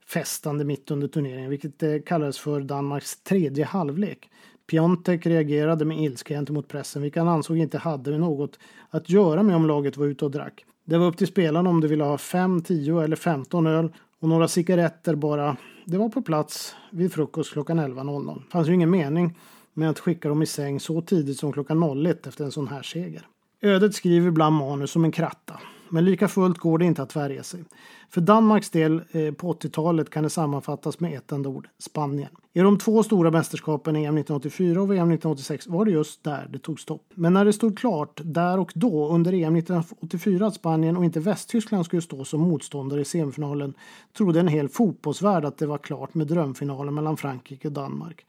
festande 0.07 0.65
mitt 0.65 0.91
under 0.91 1.09
turneringen, 1.09 1.51
vilket 1.51 2.07
kallades 2.07 2.39
för 2.39 2.61
Danmarks 2.61 3.23
tredje 3.23 3.65
halvlek. 3.65 4.31
Piontek 4.67 5.27
reagerade 5.27 5.85
med 5.85 6.03
ilska 6.03 6.35
gentemot 6.35 6.69
pressen, 6.69 7.03
vilket 7.03 7.23
han 7.23 7.29
ansåg 7.29 7.57
inte 7.59 7.79
hade 7.79 8.19
något 8.19 8.59
att 8.91 9.11
göra 9.11 9.43
med 9.43 9.57
om 9.57 9.67
laget 9.67 9.97
var 9.97 10.07
ute 10.07 10.25
och 10.25 10.31
drack. 10.31 10.65
Det 10.85 10.99
var 10.99 11.07
upp 11.07 11.17
till 11.17 11.27
spelarna 11.27 11.71
om 11.71 11.81
de 11.81 11.89
ville 11.89 12.05
ha 12.05 12.19
5, 12.19 12.62
10 12.62 13.01
eller 13.01 13.17
15 13.17 13.67
öl 13.67 13.93
och 14.21 14.29
några 14.29 14.49
cigaretter 14.49 15.15
bara. 15.15 15.57
Det 15.85 15.99
var 15.99 16.09
på 16.09 16.23
plats 16.23 16.75
vid 16.91 17.12
frukost 17.12 17.53
klockan 17.53 17.81
11.00. 17.81 18.35
Det 18.35 18.51
fanns 18.51 18.69
ju 18.69 18.75
ingen 18.75 18.91
mening 18.91 19.39
med 19.75 19.91
att 19.91 19.99
skicka 19.99 20.29
dem 20.29 20.43
i 20.43 20.47
säng 20.47 20.81
så 20.81 21.03
tidigt 21.03 21.39
som 21.39 21.53
klockan 21.53 22.07
01 22.07 22.27
efter 22.27 22.45
en 22.45 22.53
sån 22.53 22.69
här 22.69 22.83
seger. 22.83 23.27
Ödet 23.61 23.95
skriver 23.95 24.29
ibland 24.29 24.57
manus 24.57 24.91
som 24.91 25.05
en 25.05 25.12
kratta. 25.12 25.61
Men 25.92 26.04
lika 26.04 26.28
fullt 26.28 26.58
går 26.58 26.78
det 26.78 26.84
inte 26.84 27.02
att 27.02 27.16
värja 27.16 27.42
sig. 27.42 27.64
För 28.11 28.20
Danmarks 28.20 28.70
del 28.70 29.02
eh, 29.12 29.32
på 29.32 29.52
80-talet 29.52 30.11
kan 30.11 30.22
det 30.22 30.30
sammanfattas 30.30 31.00
med 31.00 31.18
ett 31.18 31.32
enda 31.32 31.49
ord, 31.49 31.68
Spanien. 31.78 32.28
I 32.52 32.61
de 32.61 32.78
två 32.78 33.02
stora 33.02 33.30
mästerskapen 33.30 33.96
EM 33.96 34.02
1984 34.02 34.82
och 34.82 34.90
VM 34.90 34.96
1986 34.96 35.66
var 35.66 35.84
det 35.84 35.90
just 35.90 36.25
där 36.25 36.49
det 36.52 36.58
tog 36.58 36.80
stopp. 36.80 37.04
Men 37.14 37.32
när 37.32 37.44
det 37.44 37.52
stod 37.52 37.78
klart 37.78 38.20
där 38.25 38.58
och 38.58 38.72
då 38.75 39.08
under 39.08 39.32
EM 39.32 39.56
1984 39.56 40.46
att 40.46 40.54
Spanien 40.54 40.96
och 40.96 41.04
inte 41.04 41.20
Västtyskland 41.20 41.87
skulle 41.87 42.02
stå 42.02 42.25
som 42.25 42.40
motståndare 42.40 43.00
i 43.00 43.04
semifinalen 43.04 43.75
trodde 44.16 44.40
en 44.40 44.49
hel 44.49 44.68
fotbollsvärld 44.68 45.44
att 45.44 45.58
det 45.58 45.66
var 45.66 45.78
klart 45.78 46.14
med 46.14 46.26
drömfinalen 46.26 46.94
mellan 46.94 47.16
Frankrike 47.16 47.68
och 47.68 47.75
Danmark. 47.75 48.26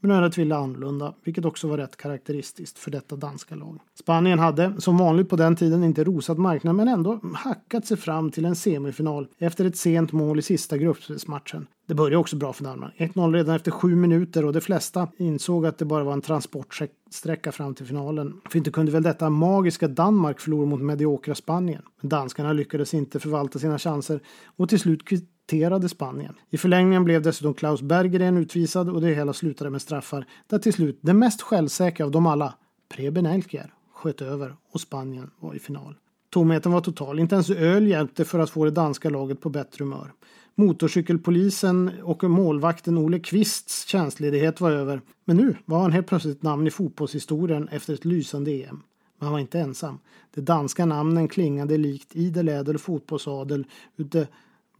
Men 0.00 0.10
ödet 0.10 0.38
ville 0.38 0.56
annorlunda, 0.56 1.14
vilket 1.24 1.44
också 1.44 1.68
var 1.68 1.76
rätt 1.76 1.96
karaktäristiskt 1.96 2.78
för 2.78 2.90
detta 2.90 3.16
danska 3.16 3.54
lag. 3.54 3.78
Spanien 4.00 4.38
hade, 4.38 4.80
som 4.80 4.98
vanligt 4.98 5.28
på 5.28 5.36
den 5.36 5.56
tiden, 5.56 5.84
inte 5.84 6.04
rosat 6.04 6.38
marknaden 6.38 6.76
men 6.76 6.88
ändå 6.88 7.20
hackat 7.34 7.86
sig 7.86 7.96
fram 7.96 8.30
till 8.30 8.44
en 8.44 8.56
semifinal 8.56 9.26
efter 9.38 9.64
ett 9.64 9.76
sent 9.76 10.12
mål 10.12 10.38
i 10.38 10.42
sista 10.42 10.78
gruppspelsmatchen. 10.78 11.66
Det 11.86 11.94
började 11.94 12.16
också 12.16 12.36
bra 12.36 12.52
för 12.52 12.64
Danmark. 12.64 12.94
1-0 12.98 13.32
redan 13.32 13.56
efter 13.56 13.70
sju 13.70 13.96
minuter 13.96 14.44
och 14.44 14.52
de 14.52 14.60
flesta 14.60 15.08
insåg 15.16 15.66
att 15.66 15.78
det 15.78 15.84
bara 15.84 16.04
var 16.04 16.12
en 16.12 16.20
transportsträcka 16.20 17.52
fram 17.52 17.74
till 17.74 17.86
finalen. 17.86 18.40
För 18.50 18.58
inte 18.58 18.70
kunde 18.70 18.92
väl 18.92 19.02
detta 19.02 19.30
magiska 19.30 19.88
Danmark 19.88 20.40
förlora 20.40 20.66
mot 20.66 20.80
mediokra 20.80 21.34
Spanien. 21.34 21.82
Men 22.00 22.08
danskarna 22.08 22.52
lyckades 22.52 22.94
inte 22.94 23.20
förvalta 23.20 23.58
sina 23.58 23.78
chanser 23.78 24.20
och 24.56 24.68
till 24.68 24.80
slut 24.80 25.04
kvitterade 25.50 25.88
Spanien. 25.88 26.34
I 26.50 26.58
förlängningen 26.58 27.04
blev 27.04 27.22
dessutom 27.22 27.54
Klaus 27.54 27.82
Berggren 27.82 28.36
utvisad 28.36 28.88
och 28.88 29.00
det 29.00 29.14
hela 29.14 29.32
slutade 29.32 29.70
med 29.70 29.82
straffar 29.82 30.26
där 30.46 30.58
till 30.58 30.72
slut 30.72 30.98
den 31.00 31.18
mest 31.18 31.42
självsäkra 31.42 32.06
av 32.06 32.10
dem 32.10 32.26
alla, 32.26 32.54
Preben 32.88 33.26
Elkjær, 33.26 33.74
sköt 33.94 34.20
över 34.20 34.56
och 34.72 34.80
Spanien 34.80 35.30
var 35.40 35.54
i 35.54 35.58
final. 35.58 35.94
Tomheten 36.30 36.72
var 36.72 36.80
total. 36.80 37.18
Inte 37.18 37.34
ens 37.34 37.50
öl 37.50 37.86
hjälpte 37.86 38.24
för 38.24 38.38
att 38.38 38.50
få 38.50 38.64
det 38.64 38.70
danska 38.70 39.10
laget 39.10 39.40
på 39.40 39.48
bättre 39.48 39.84
humör. 39.84 40.12
Motorcykelpolisen 40.54 41.90
och 42.02 42.24
målvakten 42.24 42.98
Ole 42.98 43.18
Kvists 43.18 43.86
tjänstledighet 43.86 44.60
var 44.60 44.70
över. 44.70 45.00
Men 45.24 45.36
nu 45.36 45.56
var 45.64 45.80
han 45.80 45.92
helt 45.92 46.06
plötsligt 46.06 46.42
namn 46.42 46.66
i 46.66 46.70
fotbollshistorien 46.70 47.68
efter 47.68 47.94
ett 47.94 48.04
lysande 48.04 48.50
EM. 48.50 48.82
Men 49.18 49.26
han 49.26 49.32
var 49.32 49.40
inte 49.40 49.60
ensam. 49.60 49.98
De 50.34 50.40
danska 50.40 50.86
namnen 50.86 51.28
klingade 51.28 51.76
likt 51.76 52.16
idel 52.16 52.48
ädel 52.48 52.78
fotbollsadel 52.78 53.64
ute 53.96 54.28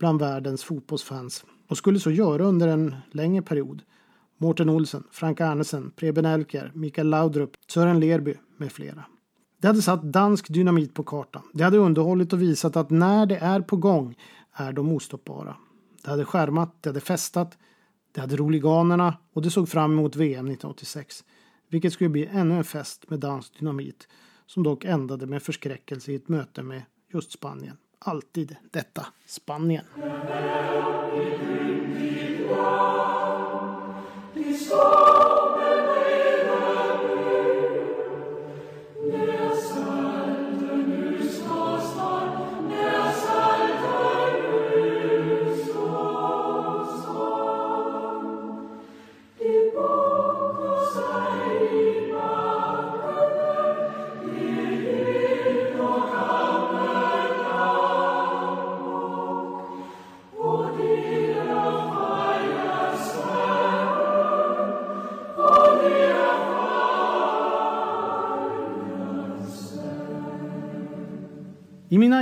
bland 0.01 0.21
världens 0.21 0.65
fotbollsfans 0.65 1.45
och 1.69 1.77
skulle 1.77 2.01
så 2.01 2.11
göra 2.11 2.45
under 2.45 2.69
en 2.69 2.97
längre 3.11 3.43
period. 3.43 3.83
Mårten 4.39 4.69
Olsen, 4.69 5.05
Frank 5.11 5.41
Arnesen, 5.41 5.91
Preben 5.97 6.25
Elker, 6.25 6.73
Mikael 6.75 7.09
Laudrup, 7.09 7.51
Sören 7.69 8.01
Lerby 8.01 8.35
med 8.57 8.73
flera. 8.73 9.05
Det 9.61 9.67
hade 9.67 9.83
satt 9.83 10.03
dansk 10.03 10.49
dynamit 10.49 10.95
på 10.95 11.03
kartan. 11.03 11.43
Det 11.53 11.65
hade 11.65 11.79
underhållit 11.79 12.33
och 12.33 12.43
visat 12.43 12.77
att 12.77 12.91
när 12.91 13.27
det 13.27 13.37
är 13.37 13.61
på 13.61 13.77
gång 13.77 14.17
är 14.53 14.73
de 14.73 14.93
ostoppbara. 14.93 15.57
Det 16.05 16.11
hade 16.11 16.25
skärmat, 16.25 16.77
det 16.81 16.89
hade 16.89 17.01
festat, 17.01 17.59
det 18.13 18.21
hade 18.21 18.37
roliganerna 18.37 19.17
och 19.33 19.43
det 19.43 19.51
såg 19.51 19.69
fram 19.69 19.93
emot 19.93 20.17
VM 20.17 20.47
1986. 20.47 21.25
Vilket 21.69 21.93
skulle 21.93 22.11
bli 22.11 22.27
ännu 22.27 22.57
en 22.57 22.65
fest 22.65 23.11
med 23.11 23.21
dansk 23.21 23.59
dynamit 23.59 24.09
som 24.47 24.63
dock 24.63 24.85
ändade 24.85 25.27
med 25.27 25.43
förskräckelse 25.43 26.13
i 26.13 26.15
ett 26.15 26.29
möte 26.29 26.63
med 26.63 26.83
just 27.13 27.33
Spanien. 27.33 27.77
Alltid 28.03 28.57
detta 28.71 29.13
Spanien. 29.25 29.85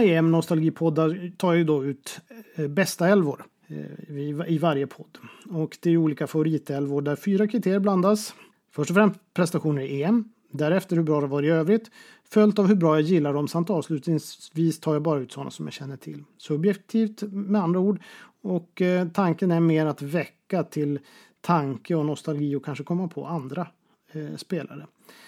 I 0.03 0.15
EM-nostalgipoddar 0.15 1.33
tar 1.37 1.53
ju 1.53 1.65
då 1.65 1.85
ut 1.85 2.21
eh, 2.55 2.69
bästa 2.69 3.09
älvor 3.09 3.45
eh, 3.67 4.19
i 4.49 4.59
varje 4.59 4.87
podd. 4.87 5.19
Och 5.51 5.79
det 5.81 5.91
är 5.91 5.97
olika 5.97 6.27
favoritälvor 6.27 7.03
där 7.03 7.17
fyra 7.17 7.47
kriterier 7.47 7.79
blandas. 7.79 8.35
Först 8.71 8.91
och 8.91 8.97
främst 8.97 9.21
prestationer 9.35 9.83
i 9.83 10.03
EM, 10.03 10.25
därefter 10.51 10.97
hur 10.97 11.03
bra 11.03 11.21
det 11.21 11.27
var 11.27 11.43
i 11.43 11.49
övrigt, 11.49 11.91
följt 12.25 12.59
av 12.59 12.67
hur 12.67 12.75
bra 12.75 12.95
jag 12.97 13.03
gillar 13.03 13.33
dem 13.33 13.49
samt 13.49 13.71
avslutningsvis 13.71 14.81
tar 14.81 14.93
jag 14.93 15.03
bara 15.03 15.21
ut 15.21 15.33
sådana 15.33 15.51
som 15.51 15.67
jag 15.67 15.73
känner 15.73 15.97
till. 15.97 16.25
Subjektivt 16.39 17.23
med 17.23 17.63
andra 17.63 17.81
ord 17.81 18.01
och 18.43 18.83
eh, 18.83 19.09
tanken 19.09 19.51
är 19.51 19.61
mer 19.61 19.87
att 19.87 20.03
väcka 20.03 20.63
till 20.63 20.99
tanke 21.41 21.95
och 21.95 22.07
nostalgi 22.07 22.57
och 22.57 22.65
kanske 22.65 22.85
komma 22.85 23.09
på 23.09 23.27
andra 23.27 23.67
eh, 24.13 24.37
spelare. 24.37 24.87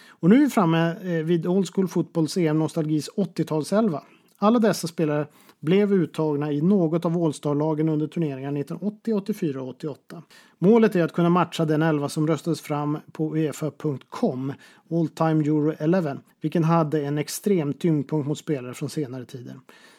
Och 0.09 0.29
nu 0.31 0.37
är 0.37 0.41
vi 0.41 0.51
framme 0.51 0.97
eh, 1.03 1.25
vid 1.25 1.47
Old 1.47 1.75
School 1.75 1.89
Fotbolls 1.89 2.37
EM 2.37 2.59
Nostalgis 2.59 3.11
80-talselva. 3.17 4.03
Alla 4.43 4.59
dessa 4.59 4.87
spelare 4.87 5.27
blev 5.61 5.93
uttagna 5.93 6.53
i 6.53 6.61
något 6.61 7.05
av 7.05 7.25
All-star-lagen 7.25 7.89
under 7.89 8.07
turneringarna 8.07 8.59
1980, 8.59 9.15
84 9.15 9.63
och 9.63 9.69
88. 9.69 10.23
Målet 10.59 10.97
är 10.97 11.05
att 11.05 11.13
kunna 11.13 11.29
matcha 11.29 11.65
den 11.65 11.83
elva 11.83 12.09
som 12.09 12.27
röstades 12.27 12.61
fram 12.61 12.99
på 13.13 13.37
Uefa.com, 13.37 14.53
All 14.91 15.09
Time 15.09 15.45
Euro 15.45 15.75
11, 15.79 16.17
vilken 16.41 16.65
hade 16.65 17.03
en 17.03 17.19
extrem 17.19 17.75
tyngdpunkt 17.75 18.29
mot 18.29 18.39
spelare 18.39 18.75
från 18.75 18.91
senare 18.91 19.25
tider. 19.25 19.55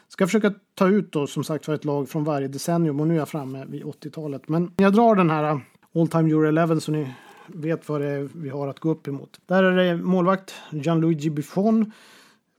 Ska 0.08 0.26
försöka 0.26 0.54
ta 0.74 0.88
ut 0.88 1.12
då 1.12 1.26
som 1.26 1.44
sagt 1.44 1.64
för 1.64 1.74
ett 1.74 1.84
lag 1.84 2.08
från 2.08 2.24
varje 2.24 2.48
decennium 2.48 3.00
och 3.00 3.08
nu 3.08 3.14
är 3.14 3.18
jag 3.18 3.28
framme 3.28 3.64
vid 3.68 3.82
80-talet. 3.82 4.48
Men 4.48 4.72
jag 4.76 4.92
drar 4.92 5.14
den 5.14 5.30
här 5.30 5.52
uh, 5.54 5.60
All 5.94 6.08
Time 6.08 6.30
Euro 6.30 6.46
11 6.46 6.80
så 6.80 6.92
ni 6.92 7.14
vet 7.46 7.88
vad 7.88 8.00
det 8.00 8.08
är 8.08 8.28
vi 8.34 8.48
har 8.48 8.68
att 8.68 8.80
gå 8.80 8.90
upp 8.90 9.08
emot. 9.08 9.40
Där 9.46 9.62
är 9.64 9.76
det 9.76 9.96
målvakt 9.96 10.54
Gianluigi 10.70 11.30
Buffon 11.30 11.92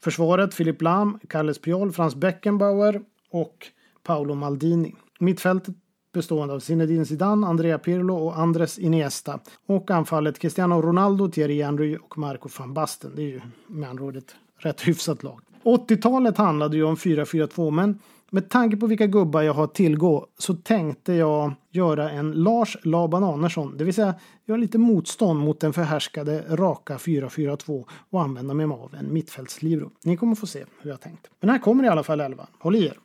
Försvaret 0.04 0.54
Filip 0.54 0.82
Lam, 0.82 1.20
Kalles 1.30 1.60
Piol, 1.60 1.92
Frans 1.92 2.16
Beckenbauer 2.16 3.02
och 3.32 3.68
Paolo 4.04 4.36
Maldini. 4.36 4.96
Mittfältet 5.20 5.76
bestående 6.14 6.54
av 6.54 6.60
Zinedine 6.60 7.06
Zidane, 7.06 7.48
Andrea 7.48 7.80
Pirlo 7.80 8.16
och 8.16 8.40
Andres 8.40 8.80
Iniesta. 8.80 9.40
Och 9.68 9.92
anfallet 9.92 10.40
Cristiano 10.40 10.82
Ronaldo, 10.82 11.28
Thierry 11.28 11.62
Henry 11.62 11.98
och 11.98 12.18
Marco 12.18 12.50
van 12.60 12.74
Basten. 12.74 13.12
Det 13.16 13.22
är 13.22 13.28
ju 13.28 13.42
med 13.68 13.90
andra 13.90 14.04
ord 14.04 14.18
ett 14.18 14.36
rätt 14.58 14.88
hyfsat 14.88 15.24
lag. 15.24 15.42
80-talet 15.64 16.38
handlade 16.38 16.78
ju 16.78 16.84
om 16.84 16.96
4-4-2 16.96 17.72
men 17.72 18.00
med 18.34 18.50
tanke 18.50 18.78
på 18.78 18.88
vilka 18.88 19.08
gubbar 19.08 19.42
jag 19.42 19.54
har 19.54 19.64
att 19.64 19.76
tillgå 19.76 20.28
så 20.38 20.54
tänkte 20.54 21.14
jag 21.14 21.54
göra 21.72 22.12
en 22.12 22.32
Lars 22.32 22.78
Laban 22.84 23.24
Andersson, 23.24 23.78
det 23.78 23.84
vill 23.84 23.94
säga 23.94 24.16
göra 24.46 24.58
lite 24.58 24.78
motstånd 24.78 25.40
mot 25.40 25.60
den 25.60 25.74
förhärskade 25.74 26.44
raka 26.50 26.98
4-4-2 26.98 27.86
och 28.10 28.22
använda 28.22 28.54
mig 28.54 28.66
av 28.66 28.96
en 29.00 29.14
mittfältslivro. 29.14 29.92
Ni 30.04 30.18
kommer 30.18 30.36
få 30.36 30.48
se 30.48 30.66
hur 30.82 30.90
jag 30.90 31.02
tänkt. 31.02 31.30
Men 31.40 31.50
här 31.50 31.60
kommer 31.60 31.84
i 31.84 31.88
alla 31.88 32.04
fall 32.04 32.22
11. 32.22 32.48
Håll 32.60 32.76
i 32.76 32.86
er! 32.86 32.98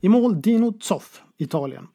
I 0.00 0.08
mål 0.08 0.42
Dino 0.42 0.72
Zoff, 0.80 1.22
Italien. 1.36 1.88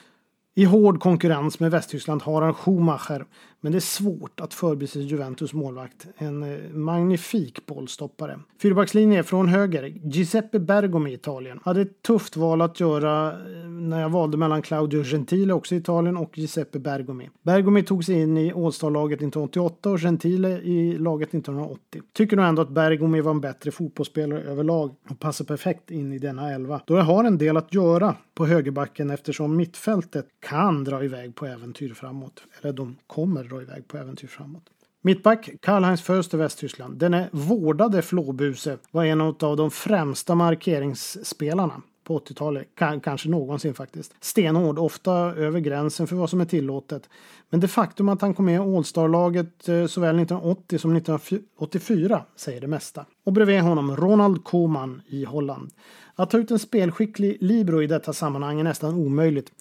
I 0.55 0.65
hård 0.65 0.99
konkurrens 0.99 1.59
med 1.59 1.71
Västtyskland 1.71 2.21
har 2.21 2.41
han 2.41 2.53
Schumacher, 2.53 3.25
men 3.61 3.71
det 3.71 3.77
är 3.77 3.79
svårt 3.79 4.39
att 4.39 4.53
förbise 4.53 4.99
Juventus 4.99 5.53
målvakt. 5.53 6.07
En 6.17 6.43
eh, 6.43 6.59
magnifik 6.73 7.65
bollstoppare. 7.65 8.39
Fyrbackslinje 8.61 9.23
från 9.23 9.47
höger, 9.47 9.83
Giuseppe 9.83 10.59
Bergomi, 10.59 11.11
i 11.11 11.13
Italien. 11.13 11.59
Hade 11.63 11.81
ett 11.81 12.01
tufft 12.01 12.37
val 12.37 12.61
att 12.61 12.79
göra 12.79 13.31
eh, 13.31 13.69
när 13.69 14.01
jag 14.01 14.09
valde 14.09 14.37
mellan 14.37 14.61
Claudio 14.61 15.03
Gentile, 15.03 15.53
också 15.53 15.75
i 15.75 15.77
Italien, 15.77 16.17
och 16.17 16.37
Giuseppe 16.37 16.79
Bergomi. 16.79 17.29
Bergomi 17.41 17.83
tog 17.83 18.05
sig 18.05 18.21
in 18.21 18.37
i 18.37 18.51
All-Star-laget 18.51 19.17
1988 19.17 19.89
och 19.89 19.99
Gentile 19.99 20.49
i 20.49 20.97
laget 20.97 21.29
1980. 21.29 22.01
Tycker 22.13 22.37
nog 22.37 22.45
ändå 22.45 22.61
att 22.61 22.69
Bergomi 22.69 23.21
var 23.21 23.31
en 23.31 23.41
bättre 23.41 23.71
fotbollsspelare 23.71 24.41
överlag 24.41 24.95
och 25.09 25.19
passar 25.19 25.45
perfekt 25.45 25.91
in 25.91 26.13
i 26.13 26.19
denna 26.19 26.53
elva. 26.53 26.81
Då 26.85 26.95
jag 26.95 27.03
har 27.03 27.23
en 27.23 27.37
del 27.37 27.57
att 27.57 27.73
göra 27.73 28.15
på 28.35 28.45
högerbacken 28.45 29.09
eftersom 29.09 29.55
mittfältet 29.55 30.25
kan 30.41 30.83
dra 30.83 31.03
iväg 31.03 31.35
på 31.35 31.45
äventyr 31.45 31.93
framåt. 31.93 32.43
Eller 32.61 32.73
de 32.73 32.97
kommer 33.07 33.43
dra 33.43 33.61
iväg 33.61 33.87
på 33.87 33.97
äventyr 33.97 34.27
framåt. 34.27 34.63
Mittback 35.01 35.49
Karl-Heinz 35.61 36.01
Förster 36.01 36.37
Västtyskland. 36.37 36.97
Den 36.97 37.13
är 37.13 37.29
vårdade 37.31 38.01
Flåbuse 38.01 38.77
var 38.91 39.05
en 39.05 39.21
av 39.21 39.57
de 39.57 39.71
främsta 39.71 40.35
markeringsspelarna 40.35 41.81
på 42.03 42.19
80-talet, 42.19 42.67
kanske 43.03 43.29
någonsin 43.29 43.73
faktiskt. 43.73 44.13
Stenhård, 44.19 44.79
ofta 44.79 45.13
över 45.13 45.59
gränsen 45.59 46.07
för 46.07 46.15
vad 46.15 46.29
som 46.29 46.41
är 46.41 46.45
tillåtet. 46.45 47.09
Men 47.49 47.59
det 47.59 47.67
faktum 47.67 48.09
att 48.09 48.21
han 48.21 48.33
kom 48.33 48.45
med 48.45 48.55
i 48.55 48.57
All-Star-laget 48.57 49.69
eh, 49.69 49.85
såväl 49.85 50.19
1980 50.19 50.79
som 50.79 50.95
1984 50.95 52.23
säger 52.35 52.61
det 52.61 52.67
mesta. 52.67 53.05
Och 53.23 53.33
bredvid 53.33 53.61
honom 53.61 53.95
Ronald 53.95 54.43
Koeman 54.43 55.01
i 55.07 55.25
Holland. 55.25 55.71
Att 56.15 56.29
ta 56.29 56.37
ut 56.37 56.51
en 56.51 56.59
spelskicklig 56.59 57.37
libero 57.39 57.81
i 57.81 57.87
detta 57.87 58.13
sammanhang 58.13 58.59
är 58.59 58.63
nästan 58.63 58.95
omöjligt. 58.95 59.51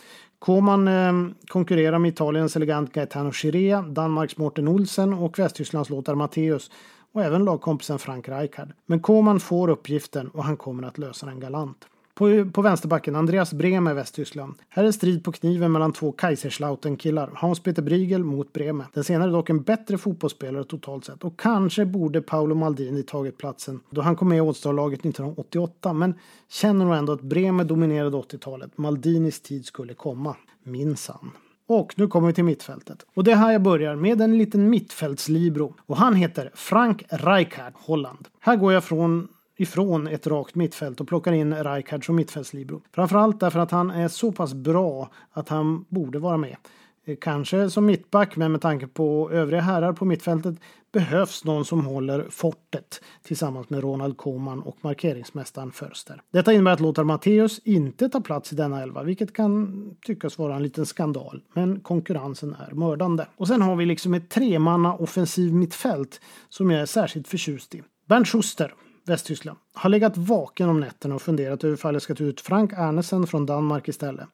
Koman 0.41 0.89
eh, 0.89 1.13
konkurrerar 1.49 1.99
med 1.99 2.09
Italiens 2.09 2.57
elegant 2.57 2.93
Gaetano 2.93 3.33
Chirea, 3.33 3.83
Danmarks 3.83 4.37
Morten 4.37 4.69
Olsen 4.69 5.15
och 5.15 5.39
Västtysklands 5.39 5.91
Lothar 5.91 6.15
Matthäus 6.15 6.71
och 7.13 7.23
även 7.23 7.45
lagkompisen 7.45 7.99
Frank 7.99 8.29
Rijkaard. 8.29 8.73
Men 8.87 9.01
Koman 9.01 9.41
får 9.41 9.69
uppgiften 9.69 10.29
och 10.29 10.45
han 10.45 10.57
kommer 10.57 10.83
att 10.83 10.99
lösa 10.99 11.27
den 11.27 11.41
galant. 11.41 11.87
På, 12.21 12.51
på 12.53 12.63
vänsterbacken 12.63 13.17
Andreas 13.17 13.53
Brehme, 13.53 13.95
Västtyskland. 13.95 14.55
Här 14.69 14.85
är 14.85 14.93
strid 14.93 15.25
på 15.25 15.33
kniven 15.33 15.73
mellan 15.73 15.93
två 15.93 16.13
Kaiserslautern-killar. 16.13 17.31
Hans-Peter 17.35 17.83
Briegel 17.83 18.25
mot 18.25 18.53
Brehme. 18.53 18.85
Den 18.95 19.05
senare 19.05 19.29
är 19.29 19.33
dock 19.33 19.51
en 19.51 19.63
bättre 19.63 19.99
fotbollsspelare 19.99 20.65
totalt 20.65 21.05
sett. 21.05 21.25
Och 21.25 21.41
kanske 21.41 21.85
borde 21.87 22.23
Paolo 22.23 22.55
Maldini 22.55 23.03
tagit 23.03 23.39
platsen 23.39 23.81
då 23.91 24.01
han 24.01 24.17
kom 24.17 24.29
med 24.29 24.37
i 24.37 24.41
All-Star-laget 24.41 25.01
1988. 25.01 25.93
Men 25.93 26.15
känner 26.49 26.85
nog 26.85 26.95
ändå 26.95 27.13
att 27.13 27.23
Brehme 27.23 27.65
dominerade 27.65 28.17
80-talet. 28.17 28.79
Maldinis 28.79 29.41
tid 29.41 29.67
skulle 29.67 29.95
komma. 29.95 30.37
Minsann. 30.63 31.31
Och 31.67 31.95
nu 31.97 32.09
kommer 32.09 32.27
vi 32.27 32.35
till 32.35 32.45
mittfältet. 32.45 33.07
Och 33.15 33.25
det 33.25 33.33
är 33.33 33.37
här 33.37 33.53
jag 33.53 33.63
börjar 33.63 33.97
med 33.97 34.21
en 34.21 34.39
liten 34.39 34.71
mittfältslibro. 34.71 35.75
Och 35.87 35.97
han 35.97 36.15
heter 36.15 36.51
Frank 36.55 37.05
Rijkaard, 37.11 37.73
Holland. 37.75 38.29
Här 38.41 38.57
går 38.57 38.73
jag 38.73 38.85
från 38.85 39.29
ifrån 39.61 40.07
ett 40.07 40.27
rakt 40.27 40.55
mittfält 40.55 41.01
och 41.01 41.09
plockar 41.09 41.33
in 41.33 41.55
Rijkaard 41.55 42.07
som 42.07 42.17
mittfältslibero. 42.17 42.83
Framförallt 42.95 43.41
därför 43.41 43.59
att 43.59 43.71
han 43.71 43.91
är 43.91 44.09
så 44.09 44.33
pass 44.33 44.55
bra 44.55 45.11
att 45.33 45.49
han 45.49 45.85
borde 45.89 46.19
vara 46.19 46.37
med. 46.37 46.57
Eh, 47.05 47.17
kanske 47.21 47.71
som 47.71 47.87
mittback, 47.87 48.37
men 48.37 48.53
med 48.53 48.61
tanke 48.61 48.87
på 48.87 49.31
övriga 49.33 49.61
herrar 49.61 49.93
på 49.93 50.05
mittfältet 50.05 50.57
behövs 50.93 51.45
någon 51.45 51.65
som 51.65 51.87
håller 51.87 52.27
fortet 52.31 53.01
tillsammans 53.23 53.71
med 53.71 53.83
Ronald 53.83 54.17
Koeman 54.17 54.63
och 54.63 54.77
markeringsmästaren 54.81 55.73
Förster. 55.73 56.23
Detta 56.33 56.53
innebär 56.53 56.73
att 56.73 56.81
Lothar 56.81 57.05
Matthäus 57.05 57.59
inte 57.65 58.09
tar 58.09 58.21
plats 58.21 58.53
i 58.53 58.57
denna 58.57 58.83
elva, 58.83 59.03
vilket 59.03 59.33
kan 59.33 59.91
tyckas 60.07 60.39
vara 60.39 60.57
en 60.57 60.63
liten 60.63 60.87
skandal. 60.87 61.43
Men 61.55 61.81
konkurrensen 61.81 62.57
är 62.69 62.75
mördande. 62.75 63.27
Och 63.37 63.49
sen 63.49 63.63
har 63.63 63.77
vi 63.77 63.87
liksom 63.87 64.15
ett 64.15 64.31
tremanna 64.31 64.95
offensiv 64.95 65.55
mittfält 65.55 66.21
som 66.49 66.71
jag 66.71 66.81
är 66.81 66.87
särskilt 66.87 67.29
förtjust 67.29 67.75
i. 67.75 67.83
Bernt 68.09 68.29
Schuster, 68.29 68.75
Västtyskland, 69.05 69.59
har 69.73 69.91
legat 69.91 70.17
vaken 70.17 70.69
om 70.69 70.81
nätterna 70.81 71.15
och 71.15 71.23
funderat 71.23 71.65
över 71.65 71.75
ifall 71.75 71.95
jag 71.95 72.03
ska 72.03 72.15
ta 72.15 72.25
ut 72.25 72.41
Frank 72.41 72.73
Arnesen 72.73 73.27
från 73.27 73.47
Danmark 73.47 73.89
istället. 73.89 74.29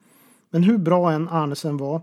Men 0.50 0.62
hur 0.62 0.78
bra 0.78 1.12
än 1.12 1.28
Arnesen 1.28 1.76
var 1.76 2.00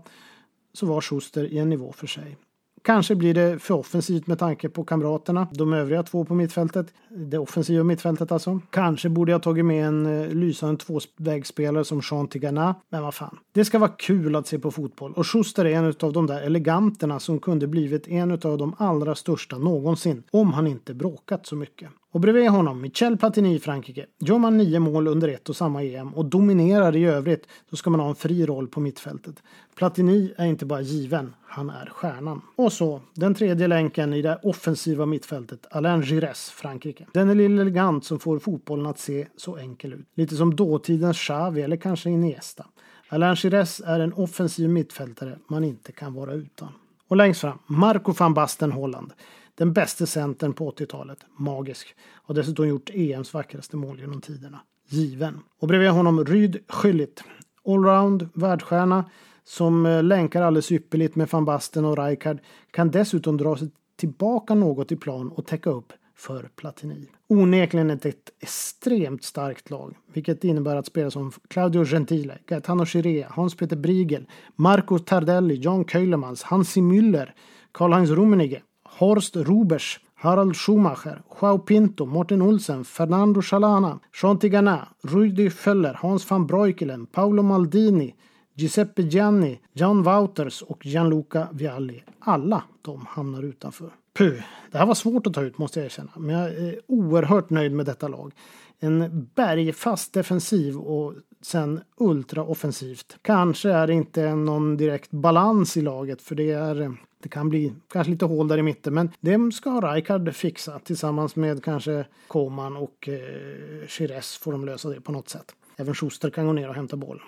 så 0.72 0.86
var 0.86 1.00
Schuster 1.00 1.44
i 1.44 1.58
en 1.58 1.68
nivå 1.68 1.92
för 1.92 2.06
sig. 2.06 2.36
Kanske 2.84 3.14
blir 3.14 3.34
det 3.34 3.58
för 3.58 3.74
offensivt 3.74 4.26
med 4.26 4.38
tanke 4.38 4.68
på 4.68 4.84
kamraterna, 4.84 5.48
de 5.52 5.72
övriga 5.72 6.02
två 6.02 6.24
på 6.24 6.34
mittfältet. 6.34 6.86
Det 7.08 7.38
offensiva 7.38 7.84
mittfältet 7.84 8.32
alltså. 8.32 8.60
Kanske 8.70 9.08
borde 9.08 9.32
jag 9.32 9.42
tagit 9.42 9.64
med 9.64 9.86
en 9.86 10.06
eh, 10.06 10.28
lysande 10.28 10.84
tvåvägsspelare 10.84 11.84
som 11.84 12.00
Jean 12.10 12.28
Tigana. 12.28 12.74
Men 12.88 13.02
vad 13.02 13.14
fan. 13.14 13.38
Det 13.52 13.64
ska 13.64 13.78
vara 13.78 13.90
kul 13.90 14.36
att 14.36 14.46
se 14.46 14.58
på 14.58 14.70
fotboll 14.70 15.12
och 15.12 15.26
Schuster 15.26 15.64
är 15.64 15.74
en 15.74 15.94
av 16.00 16.12
de 16.12 16.26
där 16.26 16.42
eleganterna 16.42 17.20
som 17.20 17.38
kunde 17.38 17.66
blivit 17.66 18.08
en 18.08 18.30
av 18.32 18.58
de 18.58 18.74
allra 18.78 19.14
största 19.14 19.58
någonsin. 19.58 20.22
Om 20.30 20.52
han 20.52 20.66
inte 20.66 20.94
bråkat 20.94 21.46
så 21.46 21.56
mycket. 21.56 21.90
Och 22.14 22.20
bredvid 22.20 22.48
honom 22.48 22.80
Michel 22.80 23.16
Platini 23.16 23.54
i 23.54 23.58
Frankrike. 23.58 24.06
Gör 24.18 24.38
man 24.38 24.56
nio 24.56 24.78
mål 24.78 25.08
under 25.08 25.28
ett 25.28 25.48
och 25.48 25.56
samma 25.56 25.82
EM 25.82 26.14
och 26.14 26.24
dominerar 26.24 26.96
i 26.96 27.04
övrigt 27.04 27.46
så 27.70 27.76
ska 27.76 27.90
man 27.90 28.00
ha 28.00 28.08
en 28.08 28.14
fri 28.14 28.46
roll 28.46 28.68
på 28.68 28.80
mittfältet. 28.80 29.42
Platini 29.74 30.34
är 30.36 30.46
inte 30.46 30.66
bara 30.66 30.80
given, 30.80 31.34
han 31.46 31.70
är 31.70 31.86
stjärnan. 31.86 32.40
Och 32.56 32.72
så, 32.72 33.00
den 33.14 33.34
tredje 33.34 33.68
länken 33.68 34.14
i 34.14 34.22
det 34.22 34.40
offensiva 34.42 35.06
mittfältet, 35.06 35.66
Alain 35.70 36.02
Giresse, 36.02 36.52
Frankrike. 36.52 37.06
Den 37.12 37.30
är 37.30 37.34
lille 37.34 37.62
elegant 37.62 38.04
som 38.04 38.18
får 38.18 38.38
fotbollen 38.38 38.86
att 38.86 38.98
se 38.98 39.26
så 39.36 39.56
enkel 39.56 39.92
ut. 39.92 40.06
Lite 40.14 40.36
som 40.36 40.56
dåtidens 40.56 41.18
Xavi 41.18 41.62
eller 41.62 41.76
kanske 41.76 42.10
Iniesta. 42.10 42.66
Alain 43.08 43.36
Giresse 43.36 43.84
är 43.86 44.00
en 44.00 44.12
offensiv 44.12 44.68
mittfältare 44.68 45.38
man 45.48 45.64
inte 45.64 45.92
kan 45.92 46.14
vara 46.14 46.32
utan. 46.32 46.68
Och 47.08 47.16
längst 47.16 47.40
fram, 47.40 47.58
Marco 47.66 48.12
van 48.12 48.34
Basten, 48.34 48.72
Holland. 48.72 49.12
Den 49.54 49.72
bästa 49.72 50.06
centern 50.06 50.52
på 50.52 50.70
80-talet. 50.70 51.18
Magisk. 51.38 51.94
Har 52.22 52.34
dessutom 52.34 52.68
gjort 52.68 52.90
EMs 52.94 53.34
vackraste 53.34 53.76
mål 53.76 54.00
genom 54.00 54.20
tiderna. 54.20 54.60
Given. 54.88 55.40
Och 55.60 55.68
bredvid 55.68 55.90
honom 55.90 56.24
Ryd 56.24 56.58
Schüllit. 56.68 57.22
Allround, 57.66 58.28
världsstjärna 58.34 59.04
som 59.44 59.86
eh, 59.86 60.02
länkar 60.02 60.42
alldeles 60.42 60.72
ypperligt 60.72 61.16
med 61.16 61.28
van 61.28 61.44
Basten 61.44 61.84
och 61.84 61.98
Rijkaard 61.98 62.38
kan 62.70 62.90
dessutom 62.90 63.36
dra 63.36 63.56
sig 63.56 63.70
tillbaka 63.96 64.54
något 64.54 64.92
i 64.92 64.96
plan 64.96 65.28
och 65.28 65.46
täcka 65.46 65.70
upp 65.70 65.92
för 66.16 66.50
Platini. 66.56 67.08
Onekligen 67.28 67.90
ett, 67.90 68.06
ett 68.06 68.30
extremt 68.40 69.24
starkt 69.24 69.70
lag, 69.70 69.96
vilket 70.12 70.44
innebär 70.44 70.76
att 70.76 70.86
spelare 70.86 71.10
som 71.10 71.32
Claudio 71.48 71.84
Gentile, 71.84 72.38
Gaetano 72.46 72.86
Chirea, 72.86 73.28
Hans-Peter 73.30 73.76
Briegel, 73.76 74.26
Marco 74.56 74.98
Tardelli, 74.98 75.54
John 75.54 75.84
Keulemans, 75.84 76.42
Hansi 76.42 76.80
Müller, 76.80 77.34
Karl-Heinz 77.72 78.10
Rummenigge, 78.10 78.62
Horst 78.98 79.36
Rubers, 79.36 80.00
Harald 80.14 80.56
Schumacher, 80.56 81.22
Joao 81.40 81.58
Pinto, 81.58 82.06
Martin 82.06 82.42
Olsen, 82.42 82.84
Fernando 82.84 83.42
Chalana, 83.42 84.00
Jean 84.22 84.38
Tigana, 84.38 84.88
Rudi 85.02 85.50
Föller, 85.50 85.94
Hans 85.94 86.30
van 86.30 86.46
Breukelen, 86.46 87.06
Paolo 87.06 87.42
Maldini, 87.42 88.14
Giuseppe 88.56 89.02
Gianni, 89.02 89.60
John 89.72 90.02
Wouters 90.02 90.62
och 90.62 90.86
Gianluca 90.86 91.48
Vialli. 91.52 92.02
Alla 92.18 92.62
de 92.82 93.06
hamnar 93.08 93.42
utanför. 93.42 93.90
Puh, 94.18 94.42
det 94.70 94.78
här 94.78 94.86
var 94.86 94.94
svårt 94.94 95.26
att 95.26 95.34
ta 95.34 95.42
ut 95.42 95.58
måste 95.58 95.78
jag 95.78 95.84
erkänna, 95.84 96.10
men 96.16 96.36
jag 96.36 96.48
är 96.48 96.80
oerhört 96.86 97.50
nöjd 97.50 97.72
med 97.72 97.86
detta 97.86 98.08
lag. 98.08 98.32
En 98.80 99.28
bergfast 99.34 100.12
defensiv 100.12 100.76
och 100.76 101.14
sen 101.42 101.80
ultraoffensivt. 101.96 103.16
Kanske 103.22 103.70
är 103.70 103.86
det 103.86 103.94
inte 103.94 104.34
någon 104.34 104.76
direkt 104.76 105.10
balans 105.10 105.76
i 105.76 105.80
laget 105.80 106.22
för 106.22 106.34
det 106.34 106.50
är 106.50 106.80
eh, 106.80 106.90
det 107.24 107.30
kan 107.30 107.48
bli 107.48 107.72
kanske 107.88 108.10
lite 108.10 108.24
hål 108.24 108.48
där 108.48 108.58
i 108.58 108.62
mitten, 108.62 108.94
men 108.94 109.10
det 109.20 109.54
ska 109.54 109.70
Rijkaard 109.70 110.34
fixa 110.34 110.78
tillsammans 110.78 111.36
med 111.36 111.64
kanske 111.64 112.04
Koman 112.28 112.76
och 112.76 113.08
eh, 113.08 113.86
Chires 113.88 114.38
får 114.38 114.52
de 114.52 114.64
lösa 114.64 114.88
det 114.88 115.00
på 115.00 115.12
något 115.12 115.28
sätt. 115.28 115.54
Även 115.76 115.94
Schuster 115.94 116.30
kan 116.30 116.46
gå 116.46 116.52
ner 116.52 116.68
och 116.68 116.74
hämta 116.74 116.96
boll. 116.96 117.22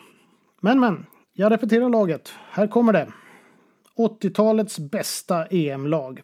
Men, 0.60 0.80
men, 0.80 1.06
jag 1.32 1.52
repeterar 1.52 1.88
laget. 1.88 2.32
Här 2.50 2.66
kommer 2.66 2.92
det. 2.92 3.08
80-talets 3.96 4.78
bästa 4.78 5.46
EM-lag. 5.46 6.22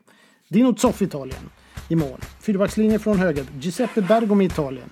Dino 0.49 0.77
Zoff 0.77 1.03
Italien 1.03 1.51
i 1.89 1.97
mål. 1.97 2.21
Fyrbackslinje 2.41 2.99
från 2.99 3.19
höger. 3.19 3.45
Giuseppe 3.61 4.03
Bergomi 4.03 4.45
Italien. 4.45 4.91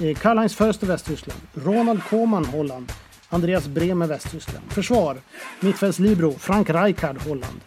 Eh, 0.00 0.16
Karl-Heinz 0.16 0.54
Förster 0.54 0.86
Västtyskland. 0.86 1.40
Ronald 1.54 2.02
Koeman 2.04 2.44
Holland. 2.44 2.92
Andreas 3.28 3.66
Bremer 3.66 4.06
Västtyskland. 4.06 4.72
Försvar. 4.72 5.16
Mittfältslibero 5.60 6.32
Frank 6.32 6.70
Rijkaard 6.70 7.18
Holland. 7.18 7.60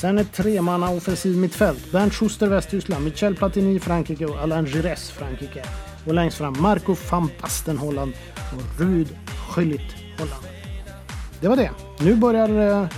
Sen 0.00 0.18
ett 0.18 0.32
tremanna 0.32 0.90
offensiv 0.90 1.36
mittfält. 1.36 1.92
Bernd 1.92 2.12
Schuster 2.12 2.46
Västtyskland, 2.46 3.04
Michel 3.04 3.36
Platini 3.36 3.80
Frankrike 3.80 4.26
och 4.26 4.38
Alain 4.38 4.66
Giresse 4.66 5.12
Frankrike. 5.12 5.62
Och 6.06 6.14
längst 6.14 6.38
fram 6.38 6.56
Marco 6.60 6.96
van 7.10 7.30
Basten 7.40 7.78
Holland 7.78 8.12
och 8.34 8.80
Rud 8.80 9.08
Schüllit 9.48 9.94
Holland. 10.18 10.44
Det 11.40 11.48
var 11.48 11.56
det. 11.56 11.70
Nu 12.00 12.14
börjar 12.14 12.82
eh, 12.82 12.88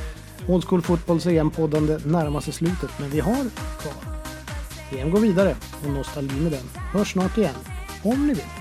Old 0.48 0.64
School 0.64 0.82
Fotbolls 0.82 1.26
EM-poddande 1.26 1.98
närma 2.04 2.40
sig 2.40 2.52
slutet, 2.52 2.90
men 3.00 3.10
vi 3.10 3.20
har 3.20 3.46
kvar. 3.80 3.94
EM 5.00 5.10
går 5.10 5.20
vidare 5.20 5.56
och 5.84 5.90
nostalgi 5.90 6.40
med 6.40 6.52
den. 6.52 6.64
Hörs 6.92 7.12
snart 7.12 7.38
igen, 7.38 7.54
om 8.02 8.26
ni 8.26 8.34
vill. 8.34 8.57